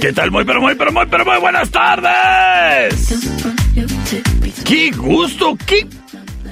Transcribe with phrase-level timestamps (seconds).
[0.00, 0.30] ¿Qué tal?
[0.30, 3.14] Muy, pero muy, pero muy, pero muy buenas tardes.
[4.64, 5.86] Qué gusto, qué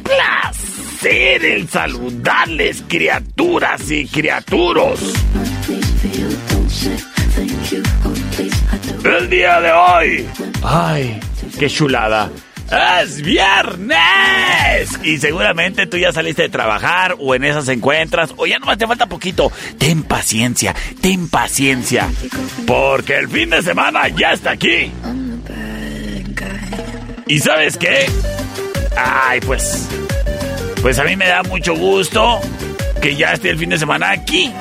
[0.03, 5.01] placer el saludarles, criaturas y criaturos.
[9.05, 10.27] El día de hoy.
[10.63, 11.21] Ay,
[11.59, 12.31] qué chulada.
[12.71, 14.99] ¡Es viernes!
[15.03, 18.87] Y seguramente tú ya saliste de trabajar o en esas encuentras o ya nomás te
[18.87, 19.53] falta poquito.
[19.79, 22.09] Ten paciencia, ten paciencia.
[22.67, 24.91] Porque el fin de semana ya está aquí.
[27.27, 28.07] ¿Y sabes qué?
[28.97, 29.89] Ay, pues...
[30.83, 32.41] Pues a mí me da mucho gusto
[33.01, 34.53] que ya esté el fin de semana aquí.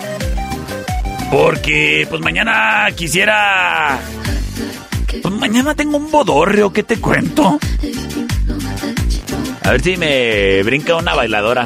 [1.32, 4.00] Porque pues mañana quisiera...
[5.22, 7.60] Pues mañana tengo un bodorrio, ¿qué te cuento?
[9.64, 11.66] A ver si me brinca una bailadora.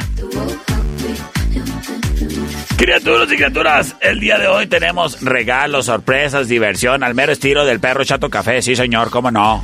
[2.78, 7.80] Criaturas y criaturas, el día de hoy tenemos regalos, sorpresas, diversión, al mero estilo del
[7.80, 9.64] perro Chato Café, sí señor, cómo no.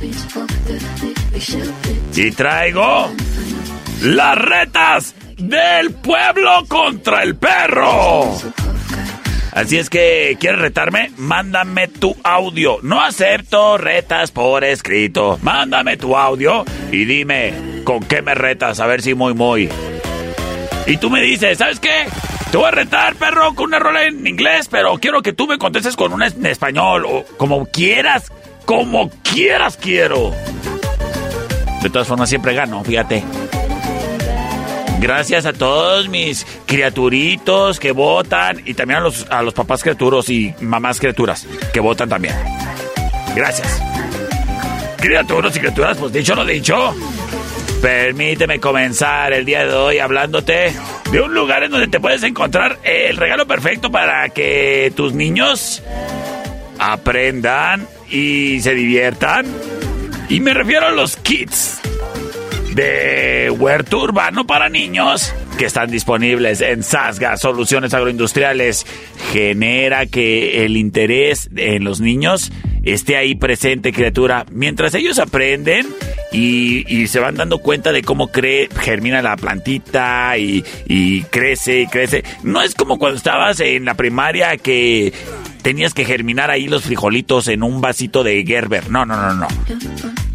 [2.16, 3.12] Y traigo
[4.02, 8.36] las retas del pueblo contra el perro.
[9.54, 11.12] Así es que, ¿quieres retarme?
[11.16, 12.78] Mándame tu audio.
[12.82, 15.38] No acepto retas por escrito.
[15.42, 19.68] Mándame tu audio y dime con qué me retas, a ver si muy, muy.
[20.86, 22.06] Y tú me dices, ¿sabes qué?
[22.50, 25.56] Te voy a retar, perro, con una rola en inglés, pero quiero que tú me
[25.56, 28.32] contestes con una en español, o como quieras,
[28.64, 30.32] como quieras quiero.
[31.82, 33.22] De todas formas, siempre gano, fíjate.
[35.04, 40.30] Gracias a todos mis criaturitos que votan y también a los, a los papás criaturos
[40.30, 42.34] y mamás criaturas que votan también.
[43.36, 43.82] Gracias.
[44.96, 46.94] Criaturos y criaturas, pues dicho lo dicho.
[47.82, 50.72] Permíteme comenzar el día de hoy hablándote
[51.12, 55.82] de un lugar en donde te puedes encontrar el regalo perfecto para que tus niños
[56.78, 59.44] aprendan y se diviertan.
[60.30, 61.82] Y me refiero a los kids
[62.74, 68.84] de huerto urbano para niños que están disponibles en Sasga Soluciones Agroindustriales.
[69.32, 72.50] Genera que el interés en los niños
[72.82, 74.44] esté ahí presente, criatura.
[74.50, 75.86] Mientras ellos aprenden
[76.32, 81.86] y, se van dando cuenta de cómo cree, germina la plantita y, y crece y
[81.86, 82.24] crece.
[82.42, 85.12] No es como cuando estabas en la primaria que
[85.62, 88.90] tenías que germinar ahí los frijolitos en un vasito de Gerber.
[88.90, 89.48] No, no, no, no.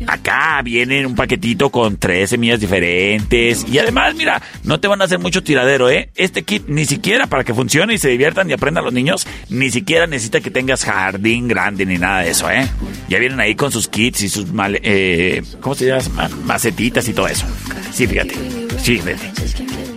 [0.08, 3.66] Acá viene un paquetito con tres semillas diferentes.
[3.72, 6.10] Y además, mira, no te van a hacer mucho tiradero, ¿eh?
[6.16, 9.70] Este kit ni siquiera para que funcione y se diviertan y aprendan los niños, ni
[9.72, 12.68] siquiera necesita que tengas jardín grande ni nada de eso, ¿eh?
[13.08, 16.30] Ya vienen ahí con sus kits y sus mal, eh, ¿cómo se llama?
[16.46, 17.46] Macetitas y todo eso.
[17.92, 18.69] Sí, fíjate.
[18.82, 19.02] Sí.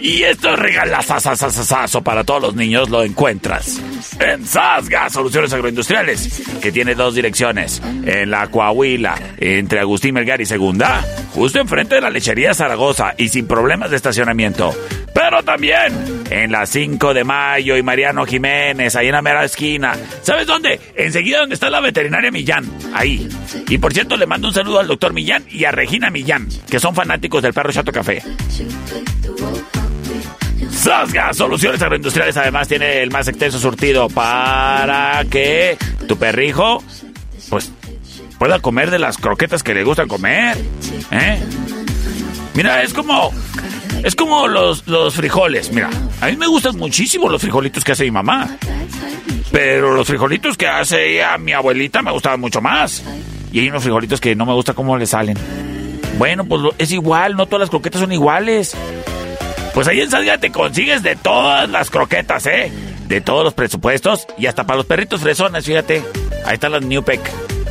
[0.01, 3.81] Y esto regalazazazazazo para todos los niños lo encuentras
[4.19, 7.81] en Sasga Soluciones Agroindustriales, que tiene dos direcciones.
[8.05, 11.05] En la Coahuila, entre Agustín Melgar y Segunda,
[11.35, 14.75] justo enfrente de la lechería Zaragoza y sin problemas de estacionamiento.
[15.15, 19.95] Pero también en la 5 de Mayo y Mariano Jiménez, ahí en la mera esquina.
[20.23, 20.81] ¿Sabes dónde?
[20.97, 22.65] Enseguida donde está la veterinaria Millán,
[22.95, 23.29] ahí.
[23.69, 26.81] Y por cierto, le mando un saludo al doctor Millán y a Regina Millán, que
[26.81, 28.23] son fanáticos del perro Chato Café.
[30.71, 35.77] Sasga Soluciones Agroindustriales además tiene el más extenso surtido para que
[36.09, 36.83] tu perrijo
[37.51, 37.71] pues
[38.39, 40.59] pueda comer de las croquetas que le gusta comer.
[41.13, 41.39] ¿eh?
[42.55, 43.31] Mira, es como
[44.03, 45.71] Es como los, los frijoles.
[45.73, 45.91] Mira,
[46.21, 48.57] a mí me gustan muchísimo los frijolitos que hace mi mamá.
[49.53, 53.05] Pero los frijolitos que hace ella, mi abuelita, me gustaban mucho más.
[53.53, 55.37] Y hay unos frijolitos que no me gusta cómo le salen.
[56.19, 58.77] Bueno, pues es igual, no todas las croquetas son iguales.
[59.75, 62.71] Pues ahí en Sasga te consigues de todas las croquetas, ¿eh?
[63.07, 66.03] De todos los presupuestos y hasta para los perritos fresones, fíjate.
[66.45, 67.21] Ahí están las New Peck.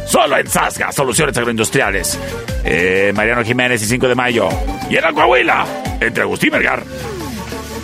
[0.05, 2.19] Solo en Sasga, Soluciones Agroindustriales.
[2.63, 4.49] Eh, Mariano Jiménez y 5 de mayo.
[4.89, 5.65] Y en Coahuila,
[5.99, 6.83] entre Agustín Vergar.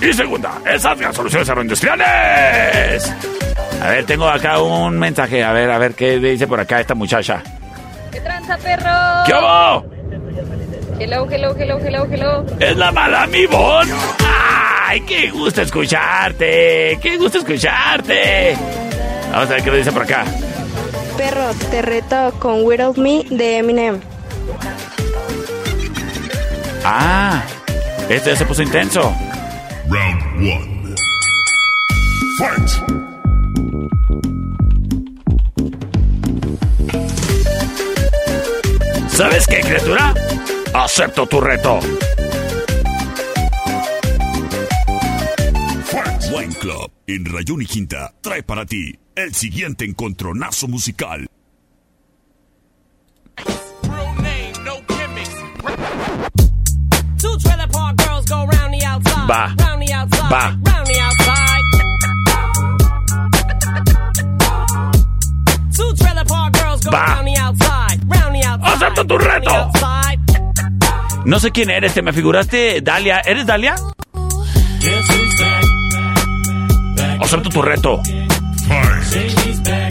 [0.02, 3.14] Y segunda, en Sasga, Soluciones Agroindustriales.
[3.82, 5.44] A ver, tengo acá un mensaje.
[5.44, 7.42] A ver, a ver qué dice por acá esta muchacha.
[8.12, 8.92] ¿Qué tranza, perro?
[9.26, 9.97] ¿Qué hago?
[11.00, 12.46] Hello, hello, hello, hello, hello.
[12.60, 13.94] Es la Madame Ivonne.
[14.86, 16.98] ¡Ay, qué gusto escucharte!
[17.02, 18.56] ¡Qué gusto escucharte!
[19.32, 20.26] Vamos a ver qué lo dice por acá.
[21.18, 24.00] Perro, te reto con Without Me de Eminem.
[26.84, 27.44] Ah,
[28.10, 29.14] este ya se puso intenso.
[29.90, 30.96] Round one.
[32.40, 33.17] Fight.
[39.18, 40.14] ¿Sabes qué, criatura?
[40.76, 41.80] Acepto tu reto.
[46.32, 51.28] Wine Club en Rayón y Quinta trae para ti el siguiente encontronazo musical.
[57.18, 59.28] Two trailer park girls go round the outside.
[59.28, 59.56] Va.
[60.30, 60.58] Va.
[66.92, 67.67] Va.
[68.62, 69.72] Acepto tu reto.
[71.26, 73.22] No sé quién eres, te me figuraste Dalia.
[73.26, 73.76] ¿Eres Dalia?
[77.20, 78.02] Acepto tu reto.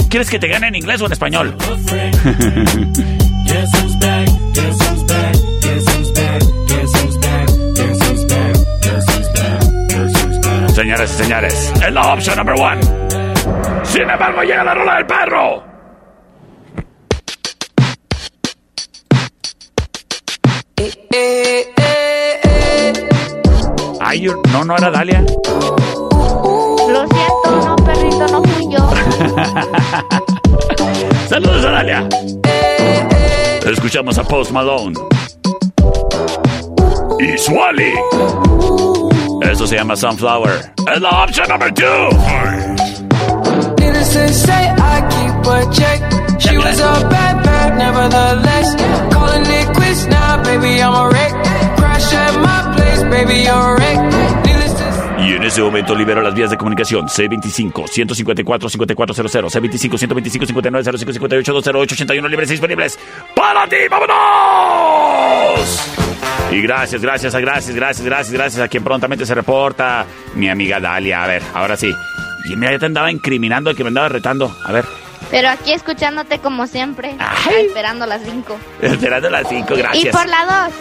[0.08, 1.56] ¿Quieres que te gane en inglés o en español?
[10.74, 12.80] Señores y señores, es la opción number one.
[13.84, 15.65] Sin embargo, llega la rola del perro.
[24.16, 25.20] Ay, yo- no, no era Dalia.
[25.20, 28.78] Lo siento, no, perrito, no fui yo.
[31.28, 32.08] Saludos a Dalia.
[33.70, 34.94] Escuchamos a Post Malone.
[37.20, 37.92] Y Swally.
[39.42, 40.72] Eso se llama Sunflower.
[40.94, 41.58] Es la opción a
[45.72, 46.00] check.
[46.40, 48.76] She was a bad bad, nevertheless.
[49.12, 51.34] Calling it quits now, baby, I'm a wreck.
[55.18, 62.98] Y en ese momento libero las vías de comunicación C25-154-5400, C25-125-5905-58-208-81 libres disponibles
[63.34, 63.76] para ti.
[63.90, 64.16] ¡Vámonos!
[66.50, 71.24] Y gracias, gracias, gracias, gracias, gracias, gracias a quien prontamente se reporta, mi amiga Dalia.
[71.24, 71.92] A ver, ahora sí.
[72.44, 74.56] Y mira, ya te andaba incriminando el que me andaba retando.
[74.64, 74.84] A ver,
[75.30, 77.14] Pero aquí escuchándote como siempre.
[77.18, 77.66] Ay.
[77.66, 78.56] Esperando las cinco.
[78.80, 80.04] esperando las 5, gracias.
[80.04, 80.72] Y por la dos.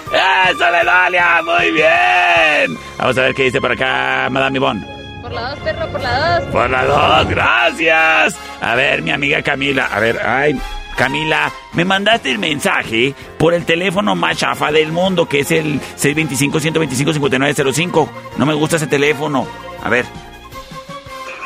[0.52, 1.42] ¡Eso le Dalia!
[1.44, 2.78] ¡Muy bien!
[2.98, 4.86] Vamos a ver qué dice por acá, Madame Ivonne.
[5.22, 6.50] Por la dos, perro, por la dos.
[6.52, 8.36] Por la dos, gracias.
[8.62, 9.88] A ver, mi amiga Camila.
[9.92, 10.60] A ver, ay,
[10.96, 15.82] Camila, me mandaste el mensaje por el teléfono más chafa del mundo, que es el
[15.98, 18.10] 625-125-5905.
[18.38, 19.46] No me gusta ese teléfono.
[19.84, 20.06] A ver.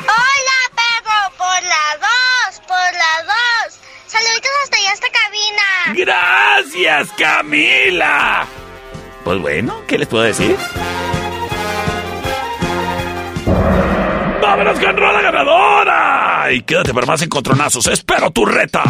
[0.02, 2.08] Hola, perro, por la dos,
[2.70, 3.80] por la dos.
[4.06, 6.04] Saluditos hasta allá, esta cabina.
[6.04, 8.46] Gracias, Camila.
[9.24, 10.56] Pues bueno, ¿qué les puedo decir?
[14.40, 16.52] ¡Vámonos con Rola Ganadora!
[16.52, 17.86] Y quédate para más encontronazos.
[17.88, 18.82] ¡Espero tu reta!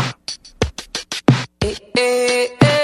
[1.60, 2.79] Eh, eh, eh, eh.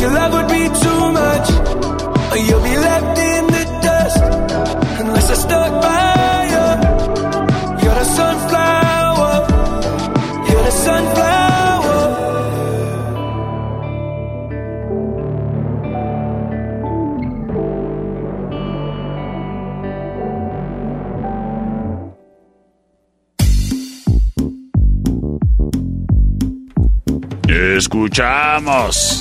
[0.00, 1.50] Your love would be too much.
[2.32, 4.22] Or you'll be left in the dust.
[5.00, 6.66] Unless I stuck by you.
[7.82, 9.32] You're the sunflower.
[10.48, 11.40] You're the sunflower.
[27.76, 29.19] Escuchamos.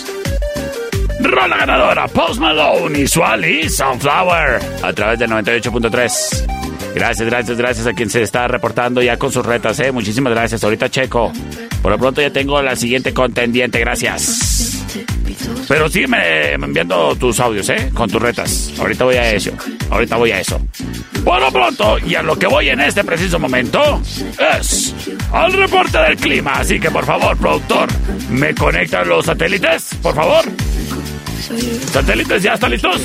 [1.39, 6.93] Rola ganadora, Post Malone y su Ali, Sunflower, a través del 98.3.
[6.93, 9.93] Gracias, gracias, gracias a quien se está reportando ya con sus retas, ¿eh?
[9.93, 10.65] Muchísimas gracias.
[10.65, 11.31] Ahorita checo.
[11.81, 14.83] Por lo pronto ya tengo la siguiente contendiente, gracias.
[15.69, 17.89] Pero sígueme enviando tus audios, ¿eh?
[17.93, 18.73] Con tus retas.
[18.77, 19.51] Ahorita voy a eso.
[19.91, 20.59] Ahorita voy a eso.
[21.23, 24.01] Por lo pronto, y a lo que voy en este preciso momento,
[24.57, 24.93] es
[25.31, 26.51] al reporte del clima.
[26.55, 27.87] Así que por favor, productor,
[28.29, 29.95] ¿me conectan los satélites?
[30.01, 30.43] Por favor.
[31.91, 33.01] ¿Satélites ya están listos?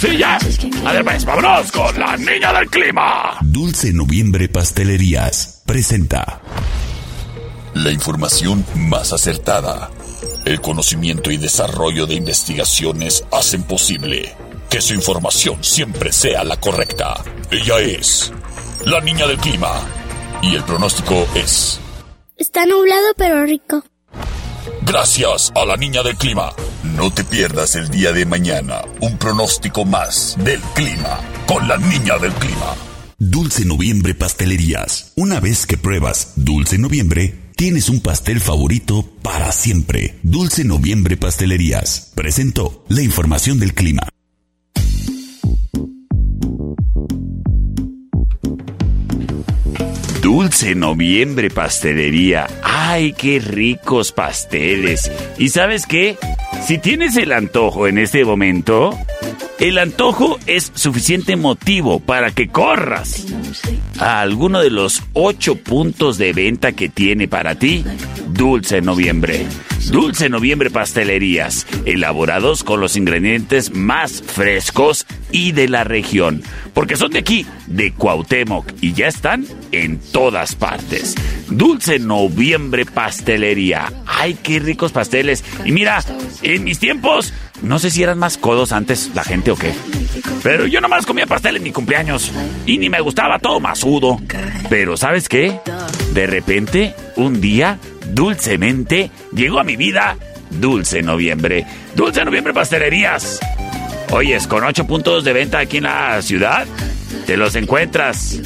[0.00, 0.38] Sí, ya.
[0.84, 3.38] A ver, pues, vámonos con la niña del clima.
[3.42, 6.40] Dulce Noviembre Pastelerías presenta
[7.74, 9.90] La información más acertada.
[10.44, 14.34] El conocimiento y desarrollo de investigaciones hacen posible
[14.70, 17.22] que su información siempre sea la correcta.
[17.50, 18.32] Ella es
[18.84, 19.70] la niña del clima.
[20.42, 21.80] Y el pronóstico es...
[22.36, 23.84] Está nublado pero rico.
[24.86, 26.52] Gracias a la niña del clima.
[26.82, 32.18] No te pierdas el día de mañana un pronóstico más del clima con la niña
[32.18, 32.74] del clima.
[33.18, 35.12] Dulce Noviembre Pastelerías.
[35.16, 40.18] Una vez que pruebas Dulce Noviembre, tienes un pastel favorito para siempre.
[40.22, 42.12] Dulce Noviembre Pastelerías.
[42.14, 44.13] Presentó la información del clima.
[50.24, 52.46] Dulce Noviembre Pastelería.
[52.62, 55.12] ¡Ay, qué ricos pasteles!
[55.36, 56.16] ¿Y sabes qué?
[56.66, 58.98] Si tienes el antojo en este momento,
[59.58, 63.24] el antojo es suficiente motivo para que corras
[63.98, 67.84] a alguno de los ocho puntos de venta que tiene para ti
[68.28, 69.46] Dulce Noviembre.
[69.90, 76.42] Dulce Noviembre Pastelerías, elaborados con los ingredientes más frescos y de la región,
[76.72, 81.14] porque son de aquí, de Cuauhtémoc, y ya están en todas partes.
[81.48, 83.92] Dulce Noviembre Pastelería.
[84.06, 85.44] ¡Ay, qué ricos pasteles!
[85.64, 86.02] Y mira,
[86.42, 87.32] en mis tiempos,
[87.62, 89.72] no sé si eran más codos antes la gente o qué.
[90.42, 92.32] Pero yo nomás comía pastel en mi cumpleaños.
[92.66, 94.20] Y ni me gustaba todo masudo.
[94.68, 95.60] Pero ¿sabes qué?
[96.12, 97.78] De repente, un día,
[98.12, 100.16] dulcemente, llegó a mi vida
[100.50, 101.66] Dulce Noviembre.
[101.94, 103.40] Dulce Noviembre Pastelerías.
[104.10, 106.66] Oyes, con ocho puntos de venta aquí en la ciudad,
[107.26, 108.40] te los encuentras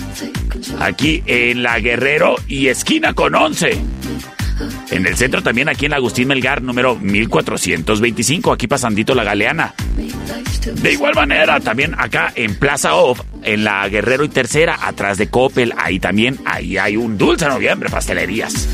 [0.81, 3.79] aquí en la Guerrero y esquina con 11.
[4.91, 9.75] En el centro también aquí en Agustín Melgar, número 1425, aquí pasandito la Galeana.
[10.75, 15.29] De igual manera, también acá en Plaza Off, en la Guerrero y Tercera, atrás de
[15.29, 18.69] Coppel, ahí también, ahí hay un Dulce Noviembre Pastelerías.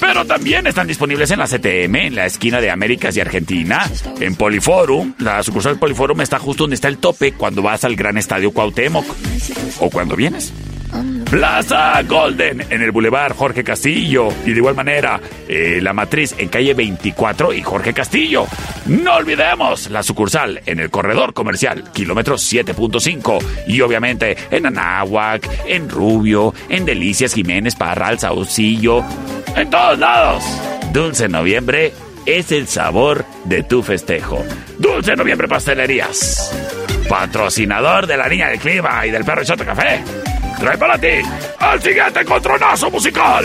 [0.00, 4.34] Pero también están disponibles en la CTM, en la esquina de Américas y Argentina, en
[4.34, 5.14] Poliforum.
[5.18, 9.06] La sucursal Poliforum está justo donde está el tope cuando vas al gran estadio Cuauhtémoc.
[9.80, 10.52] O cuando vienes.
[11.30, 14.28] Plaza Golden en el Boulevard Jorge Castillo.
[14.44, 18.46] Y de igual manera, eh, la matriz en calle 24 y Jorge Castillo.
[18.86, 23.42] No olvidemos la sucursal en el corredor comercial, kilómetro 7.5.
[23.66, 29.04] Y obviamente en Anáhuac, en Rubio, en Delicias Jiménez Parral, Saucillo.
[29.56, 30.44] En todos lados.
[30.92, 31.92] Dulce Noviembre
[32.24, 34.44] es el sabor de tu festejo.
[34.78, 36.52] Dulce Noviembre Pastelerías.
[37.08, 40.02] Patrocinador de la Niña del Clima y del Perro Chato Café.
[40.58, 41.08] Trae para ti
[41.58, 43.44] al siguiente encontronazo musical.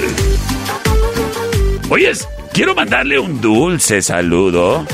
[1.89, 4.85] Oyes, quiero mandarle un dulce saludo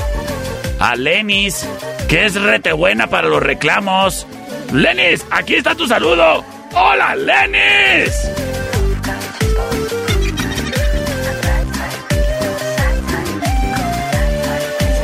[0.80, 1.66] a Lenis,
[2.08, 4.26] que es rete buena para los reclamos.
[4.72, 6.44] Lenis, aquí está tu saludo.
[6.72, 8.12] ¡Hola, Lenis!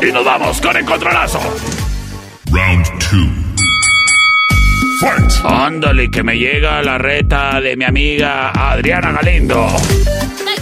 [0.02, 1.40] Y nos vamos con encontronazo.
[2.50, 3.44] Round 2.
[5.44, 9.66] Ándale, que me llega la reta de mi amiga Adriana Galindo.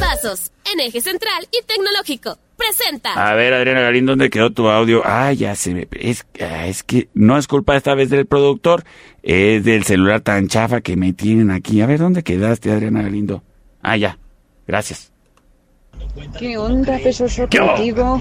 [0.00, 2.37] Pasos, en eje central y tecnológico.
[2.56, 3.12] presenta.
[3.30, 5.02] A ver, Adriana Galindo, ¿dónde quedó tu audio?
[5.04, 5.88] Ah, ya se me...
[5.92, 8.84] Es, ah, es que no es culpa esta vez del productor,
[9.22, 11.80] es del celular tan chafa que me tienen aquí.
[11.80, 13.42] A ver, ¿dónde quedaste, Adriana Galindo?
[13.80, 14.18] Ah, ya.
[14.66, 15.12] Gracias.
[16.38, 17.69] ¿Qué onda, Pechocho, ¿Qué hubo?
[17.69, 18.21] contigo?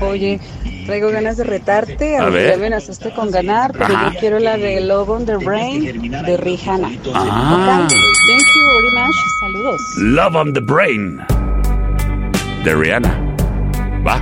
[0.00, 0.40] Oye,
[0.86, 2.16] traigo ganas de retarte.
[2.16, 2.58] A A ver.
[2.58, 4.12] Ya me asuste con ganar, pero Ajá.
[4.12, 6.90] yo quiero la de Love on the Brain de Rihanna.
[7.14, 7.86] Ah.
[7.88, 9.16] Thank you very much.
[9.40, 9.80] Saludos.
[9.98, 11.18] Love on the Brain
[12.64, 13.14] de Rihanna.
[14.04, 14.20] Va.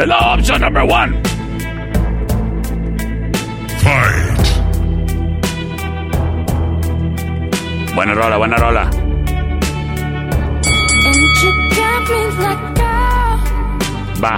[0.00, 1.16] Es la opción number one.
[7.94, 8.90] Buena rola, buena rola.
[14.20, 14.34] Va.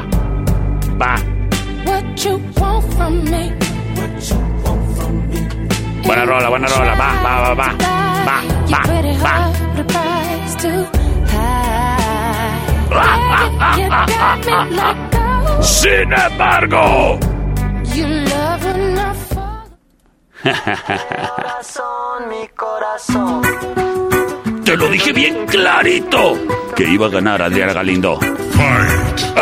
[0.99, 1.13] Va.
[1.85, 3.53] what you want from me?
[6.05, 6.95] Buena rola, buena rola.
[6.95, 7.69] Va, va, va, va.
[8.29, 9.53] Va, You va, pretty va.
[15.63, 17.19] Sin embargo.
[17.95, 18.63] you love
[24.93, 26.39] dije bien clarito
[26.77, 28.19] que iba a ganar Adriana Galindo.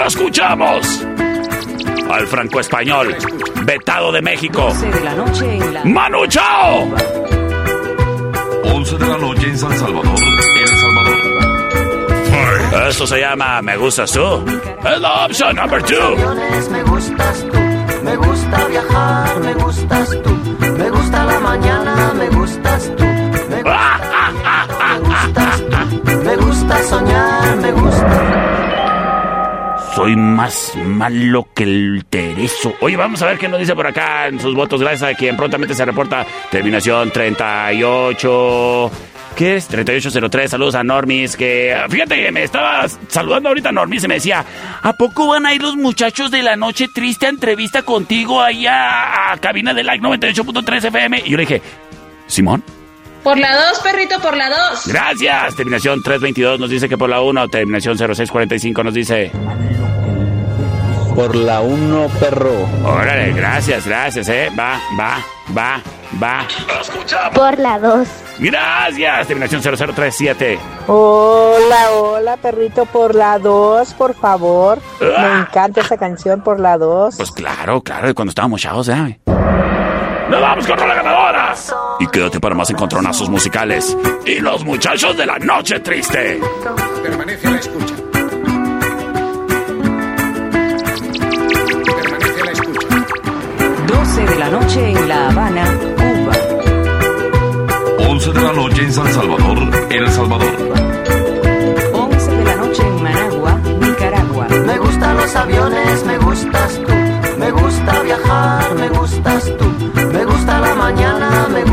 [0.06, 1.04] Escuchamos
[2.10, 3.16] al franco español,
[3.64, 4.72] vetado de México.
[4.72, 5.84] de la noche en la...
[5.84, 6.88] Manu Chao.
[8.62, 10.18] 11 de la noche en San Salvador,
[10.60, 11.16] El Salvador.
[12.88, 14.44] Esto se llama Me gustas tú.
[14.84, 16.16] Es la opción number two.
[16.70, 17.58] Me gustas tú,
[18.04, 20.30] me gusta viajar, me gustas tú,
[20.78, 23.04] me gusta la mañana, me gustas tú,
[26.78, 28.36] soñar, me gusta.
[29.94, 32.74] Soy más malo que el tereso.
[32.80, 34.80] Oye, vamos a ver qué nos dice por acá en sus votos.
[34.80, 36.24] Gracias a quien prontamente se reporta.
[36.50, 38.90] Terminación 38.
[39.36, 39.66] ¿Qué es?
[39.68, 40.50] 3803.
[40.50, 41.36] Saludos a Normis.
[41.36, 44.44] Que fíjate que me estaba saludando ahorita Normis y me decía:
[44.82, 48.66] ¿A poco van a ir los muchachos de la noche triste a entrevista contigo ahí
[48.66, 51.22] a, a cabina de Like 98.3 FM?
[51.26, 51.62] Y yo le dije:
[52.26, 52.62] ¿Simón?
[53.22, 54.86] Por la 2, perrito, por la 2.
[54.86, 55.54] Gracias.
[55.56, 57.48] Terminación 322 nos dice que por la 1.
[57.48, 59.30] Terminación 0645 nos dice.
[61.14, 62.52] Por la 1, perro.
[62.84, 64.50] Órale, gracias, gracias, eh.
[64.58, 65.18] Va, va,
[65.56, 65.80] va,
[66.22, 66.46] va.
[67.34, 68.08] Por la 2.
[68.38, 69.26] Gracias.
[69.26, 70.58] Terminación 0037.
[70.86, 74.78] Hola, hola, perrito, por la 2, por favor.
[75.00, 77.16] Me encanta esa canción por la 2.
[77.16, 79.20] Pues claro, claro, de cuando estábamos chavos, ¿eh?
[80.30, 81.54] ¡Nos vamos con la ganadora!
[81.98, 83.96] Y quédate para más encontronazos musicales.
[84.24, 86.40] Y los muchachos de la noche triste.
[87.02, 87.94] Permanece a la escucha.
[91.84, 92.84] Permanece a la escucha.
[93.86, 95.64] 12 de la noche en La Habana,
[95.96, 96.32] Cuba.
[98.08, 99.58] 11 de la noche en San Salvador,
[99.90, 100.54] El Salvador.
[101.92, 104.46] 11 de la noche en Managua, Nicaragua.
[104.48, 106.92] Me gustan los aviones, me gustas tú,
[107.38, 109.99] me gusta viajar, me gustas tú,
[110.92, 111.69] mañana, me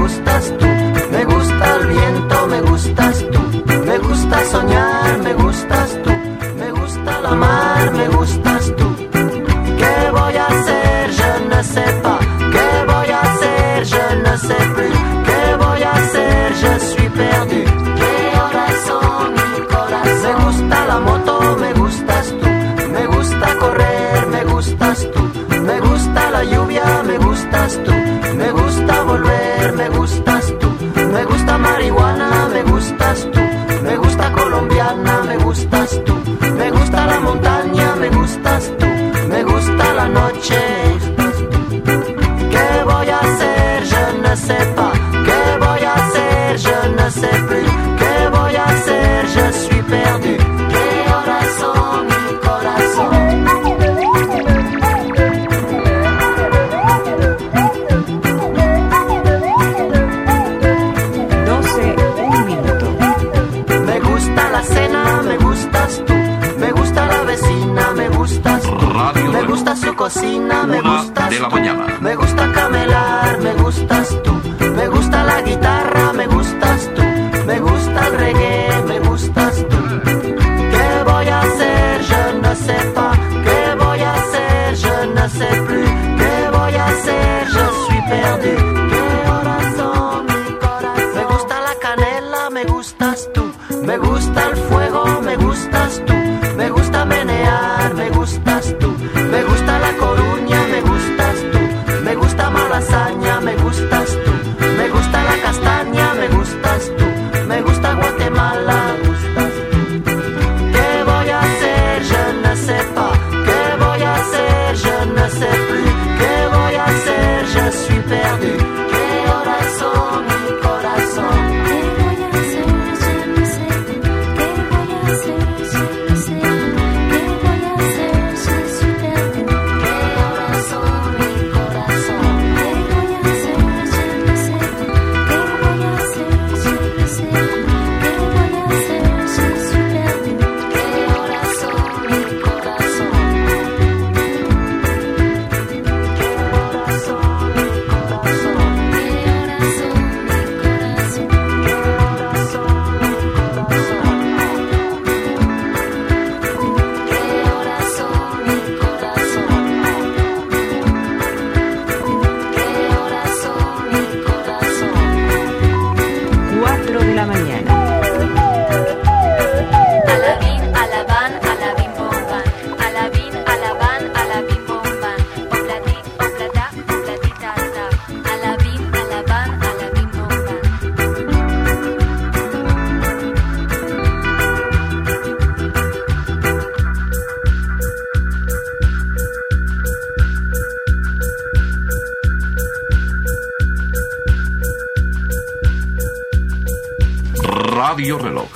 [197.97, 198.47] Radio Reloj.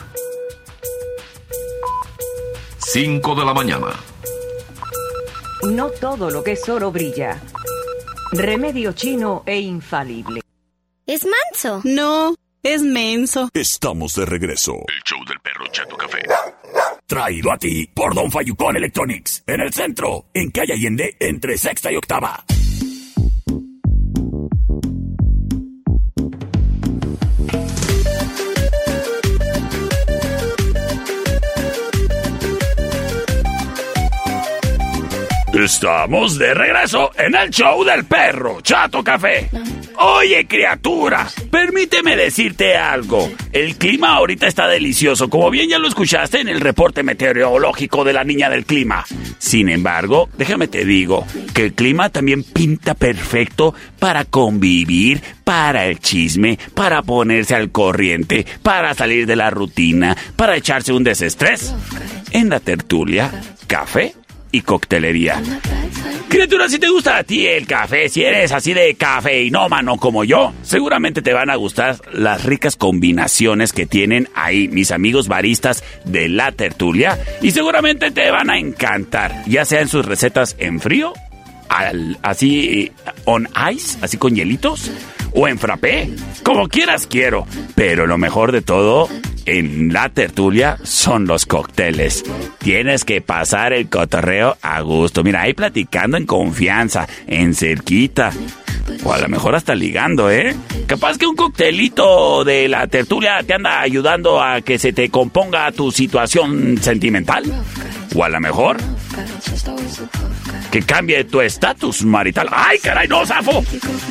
[2.78, 3.88] 5 de la mañana.
[5.64, 7.42] No todo lo que es oro brilla.
[8.34, 10.42] Remedio chino e infalible.
[11.08, 11.82] ¿Es manso?
[11.86, 13.50] No, es menso.
[13.52, 14.74] Estamos de regreso.
[14.74, 16.20] El show del perro Chato Café.
[17.08, 19.44] Traído a ti por Don Fayucón Electronics.
[19.48, 22.46] En el centro, en calle Allende, entre sexta y octava.
[35.54, 39.50] Estamos de regreso en el show del perro Chato Café.
[39.98, 43.30] Oye, criatura, permíteme decirte algo.
[43.52, 48.14] El clima ahorita está delicioso, como bien ya lo escuchaste en el reporte meteorológico de
[48.14, 49.06] la niña del clima.
[49.40, 56.00] Sin embargo, déjame te digo que el clima también pinta perfecto para convivir, para el
[56.00, 61.76] chisme, para ponerse al corriente, para salir de la rutina, para echarse un desestrés.
[62.32, 63.30] En la tertulia,
[63.68, 64.16] café
[64.52, 65.42] y coctelería.
[66.32, 70.54] Criatura, si te gusta a ti el café, si eres así de cafeinómano como yo,
[70.62, 76.30] seguramente te van a gustar las ricas combinaciones que tienen ahí mis amigos baristas de
[76.30, 81.12] la tertulia y seguramente te van a encantar, ya sea en sus recetas en frío,
[82.22, 82.94] así
[83.26, 84.90] on ice, así con hielitos,
[85.34, 86.10] o en frappé,
[86.44, 89.10] como quieras quiero, pero lo mejor de todo
[89.46, 92.24] en la tertulia son los cócteles.
[92.60, 95.24] Tienes que pasar el cotorreo a gusto.
[95.24, 98.32] Mira, ahí platicando en confianza, en cerquita.
[99.04, 100.56] O a lo mejor hasta ligando, ¿eh?
[100.86, 105.72] Capaz que un coctelito de la tertulia te anda ayudando a que se te componga
[105.72, 107.44] tu situación sentimental.
[108.16, 108.78] O a lo mejor
[110.72, 112.48] que cambie tu estatus marital.
[112.52, 113.64] ¡Ay, caray, no, Zafo!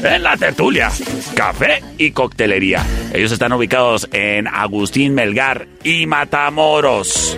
[0.03, 0.91] En la tertulia,
[1.35, 2.85] café y coctelería.
[3.13, 7.37] Ellos están ubicados en Agustín Melgar y Matamoros.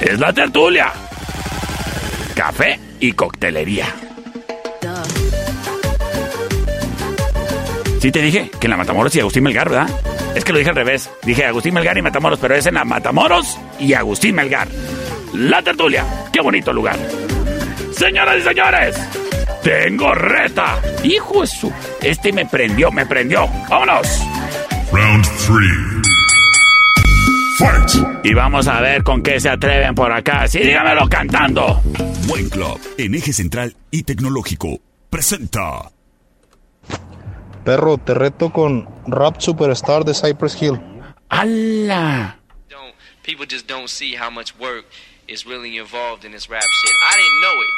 [0.00, 0.92] Es la tertulia,
[2.34, 3.86] café y coctelería.
[8.00, 9.90] Sí te dije que en la Matamoros y Agustín Melgar, ¿verdad?
[10.34, 11.10] Es que lo dije al revés.
[11.22, 14.68] Dije Agustín Melgar y Matamoros, pero es en la Matamoros y Agustín Melgar.
[15.34, 16.04] La tertulia.
[16.32, 16.98] Qué bonito lugar.
[17.92, 18.96] Señoras y señores,
[19.62, 20.80] tengo reta.
[21.04, 21.72] Hijo de su.
[22.02, 23.46] Este me prendió, me prendió.
[23.68, 24.06] Vámonos.
[24.92, 25.60] Round 3.
[27.58, 28.24] Fight.
[28.24, 30.48] Y vamos a ver con qué se atreven por acá.
[30.48, 31.80] Sí, dígamelo cantando.
[32.26, 35.90] Buen Club, en eje central y tecnológico, presenta.
[37.64, 40.80] Perro, te reto con Rap Superstar de Cypress Hill.
[41.28, 42.40] ¡Hala!
[43.22, 44.86] people just don't see how much work
[45.30, 46.92] is really involved in this rap shit.
[47.04, 47.70] I didn't know it.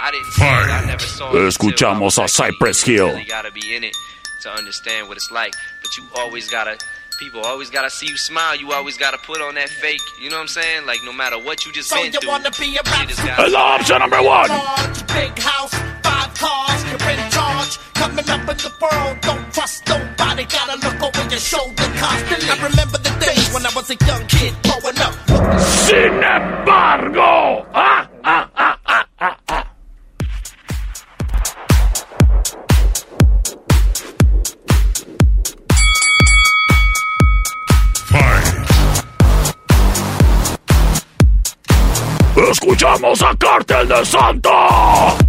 [0.00, 0.70] I didn't see it.
[0.70, 1.36] I never saw it.
[1.36, 3.18] Escuchamos a Cypress Hill.
[3.18, 3.94] You gotta be in it
[4.42, 5.54] to understand what it's like.
[5.82, 6.78] But you always gotta
[7.18, 8.56] people always gotta see you smile.
[8.56, 10.00] You always gotta put on that fake.
[10.20, 10.86] You know what I'm saying?
[10.86, 12.28] Like no matter what you just So been you through.
[12.30, 14.48] wanna be a you rap just It's option number one.
[14.48, 16.97] Large, big house, five cars, you're in
[17.38, 17.78] charge.
[17.94, 20.44] Coming up in the world, don't trust nobody.
[20.44, 22.50] Gotta look over your shoulder constantly.
[22.54, 25.14] I remember the days when I was a young kid growing up.
[25.86, 27.66] Sin embargo.
[27.74, 29.64] ¡Ah, ah, ah, ah, ah, ah!
[42.50, 45.27] Escuchamos a Cártel de Santa.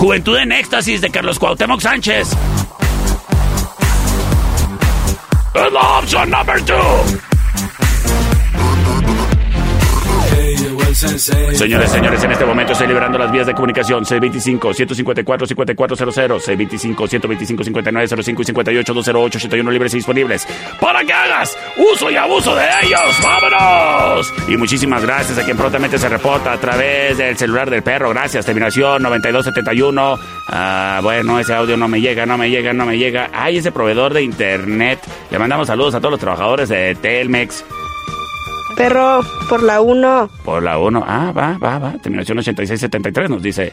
[0.00, 2.28] Juventud en éxtasis de Carlos Cuauhtémoc Sánchez.
[5.54, 7.29] Es la opción number two.
[10.94, 16.40] Señores, señores, en este momento estoy liberando las vías de comunicación 625-154-5400,
[16.96, 20.48] 625-125-5905 y 58-208-81 libres y disponibles
[20.80, 21.56] para que hagas
[21.92, 23.00] uso y abuso de ellos.
[23.22, 24.34] ¡Vámonos!
[24.48, 28.10] Y muchísimas gracias a quien prontamente se reporta a través del celular del perro.
[28.10, 30.18] Gracias, terminación 9271.
[30.48, 33.30] Ah, bueno, ese audio no me llega, no me llega, no me llega.
[33.32, 34.98] Ay, ese proveedor de internet.
[35.30, 37.64] Le mandamos saludos a todos los trabajadores de Telmex.
[38.80, 40.30] Perro, por la 1.
[40.42, 41.04] Por la 1.
[41.06, 41.92] Ah, va, va, va.
[41.98, 43.70] Terminación 8673 nos dice.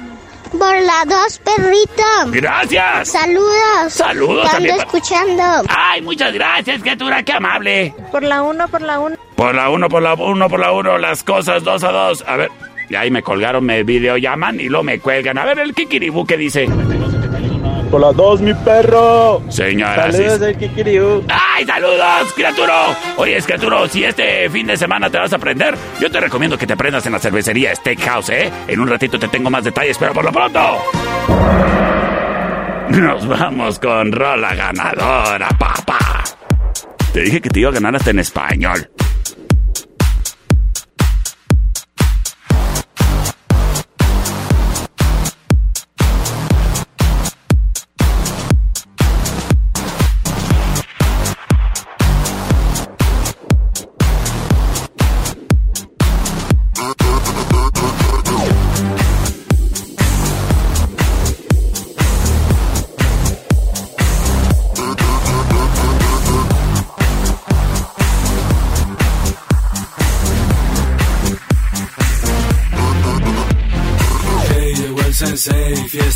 [0.52, 2.04] Por la dos, perrito.
[2.28, 3.08] ¡Gracias!
[3.08, 3.94] Saludos.
[3.94, 5.44] Saludos Te ando escuchando.
[5.70, 7.24] ¡Ay, muchas gracias, criatura!
[7.24, 7.94] ¡Qué amable!
[8.12, 9.16] Por la 1, por la 1.
[9.38, 12.26] Por la 1, por la 1, por la 1, las cosas 2 a 2.
[12.28, 12.52] A ver,
[12.90, 15.38] y ahí me colgaron, me videollaman y luego me cuelgan.
[15.38, 16.68] A ver, el kikiribú que dice.
[17.92, 19.42] Por las dos, mi perro.
[19.50, 21.24] Señoras y- Saludos del Kikiriu.
[21.30, 22.74] ¡Ay, saludos, criaturo!
[23.18, 26.68] Oye, criaturo, si este fin de semana te vas a aprender, yo te recomiendo que
[26.68, 28.52] te aprendas en la cervecería Steakhouse, ¿eh?
[28.68, 30.60] En un ratito te tengo más detalles, pero por lo pronto...
[32.90, 36.24] Nos vamos con rola ganadora, papá.
[37.14, 38.90] Te dije que te iba a ganar hasta en español.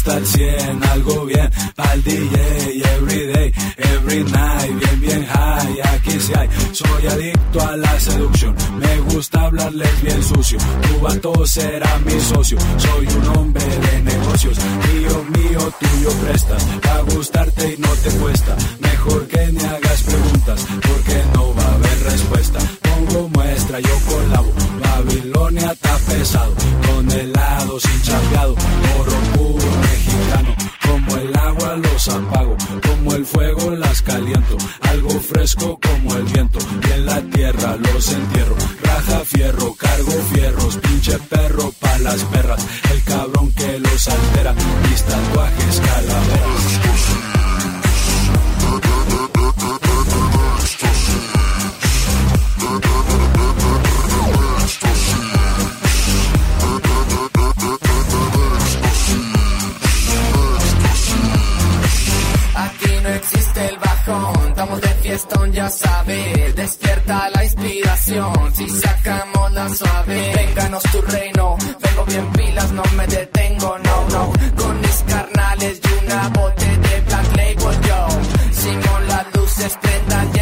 [0.07, 6.49] Al 100, algo bien, pa'l DJ, everyday, every night, bien, bien high, aquí sí hay,
[6.71, 12.57] soy adicto a la seducción, me gusta hablarles bien sucio, tu vato será mi socio,
[12.77, 14.57] soy un hombre de negocios,
[14.93, 20.67] mío, mío, tuyo prestas, a gustarte y no te cuesta, mejor que ni hagas preguntas,
[20.81, 26.55] porque no va a haber respuesta, pongo muestra, yo colabo, Babilonia está pesado,
[26.87, 28.55] con helado sin chapeado,
[28.99, 29.90] oro puro
[31.81, 37.21] los apago, como el fuego las caliento, algo fresco como el viento, y en la
[37.21, 43.79] tierra los entierro, raja fierro, cargo fierros, pinche perro pa' las perras, el cabrón que
[43.79, 44.53] los altera,
[44.89, 47.11] mis tatuajes calaveras.
[65.51, 66.53] Ya sabe.
[66.55, 70.33] Despierta la inspiración, si sacamos la suave.
[70.35, 74.33] Vénganos tu reino, vengo bien pilas, no me detengo, no, no.
[74.55, 78.07] Con mis carnales y una bote de Black Label, yo.
[78.51, 80.39] Sigo las luces prendan y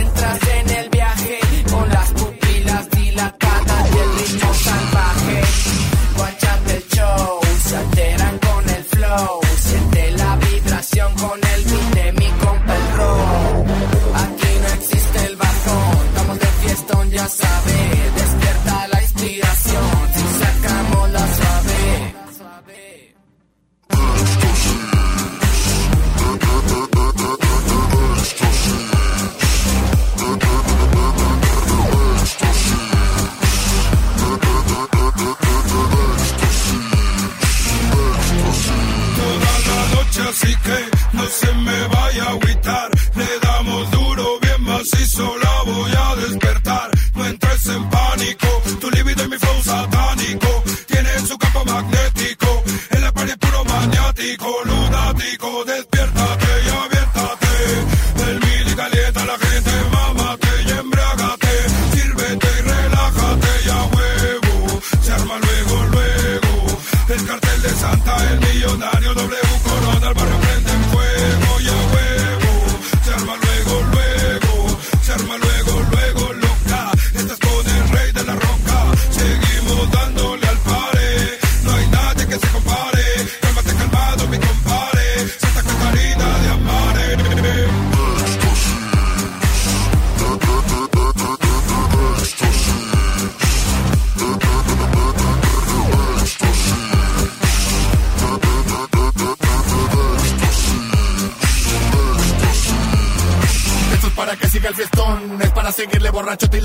[67.53, 70.48] El de Santa, el millonario, W Corona, el barrio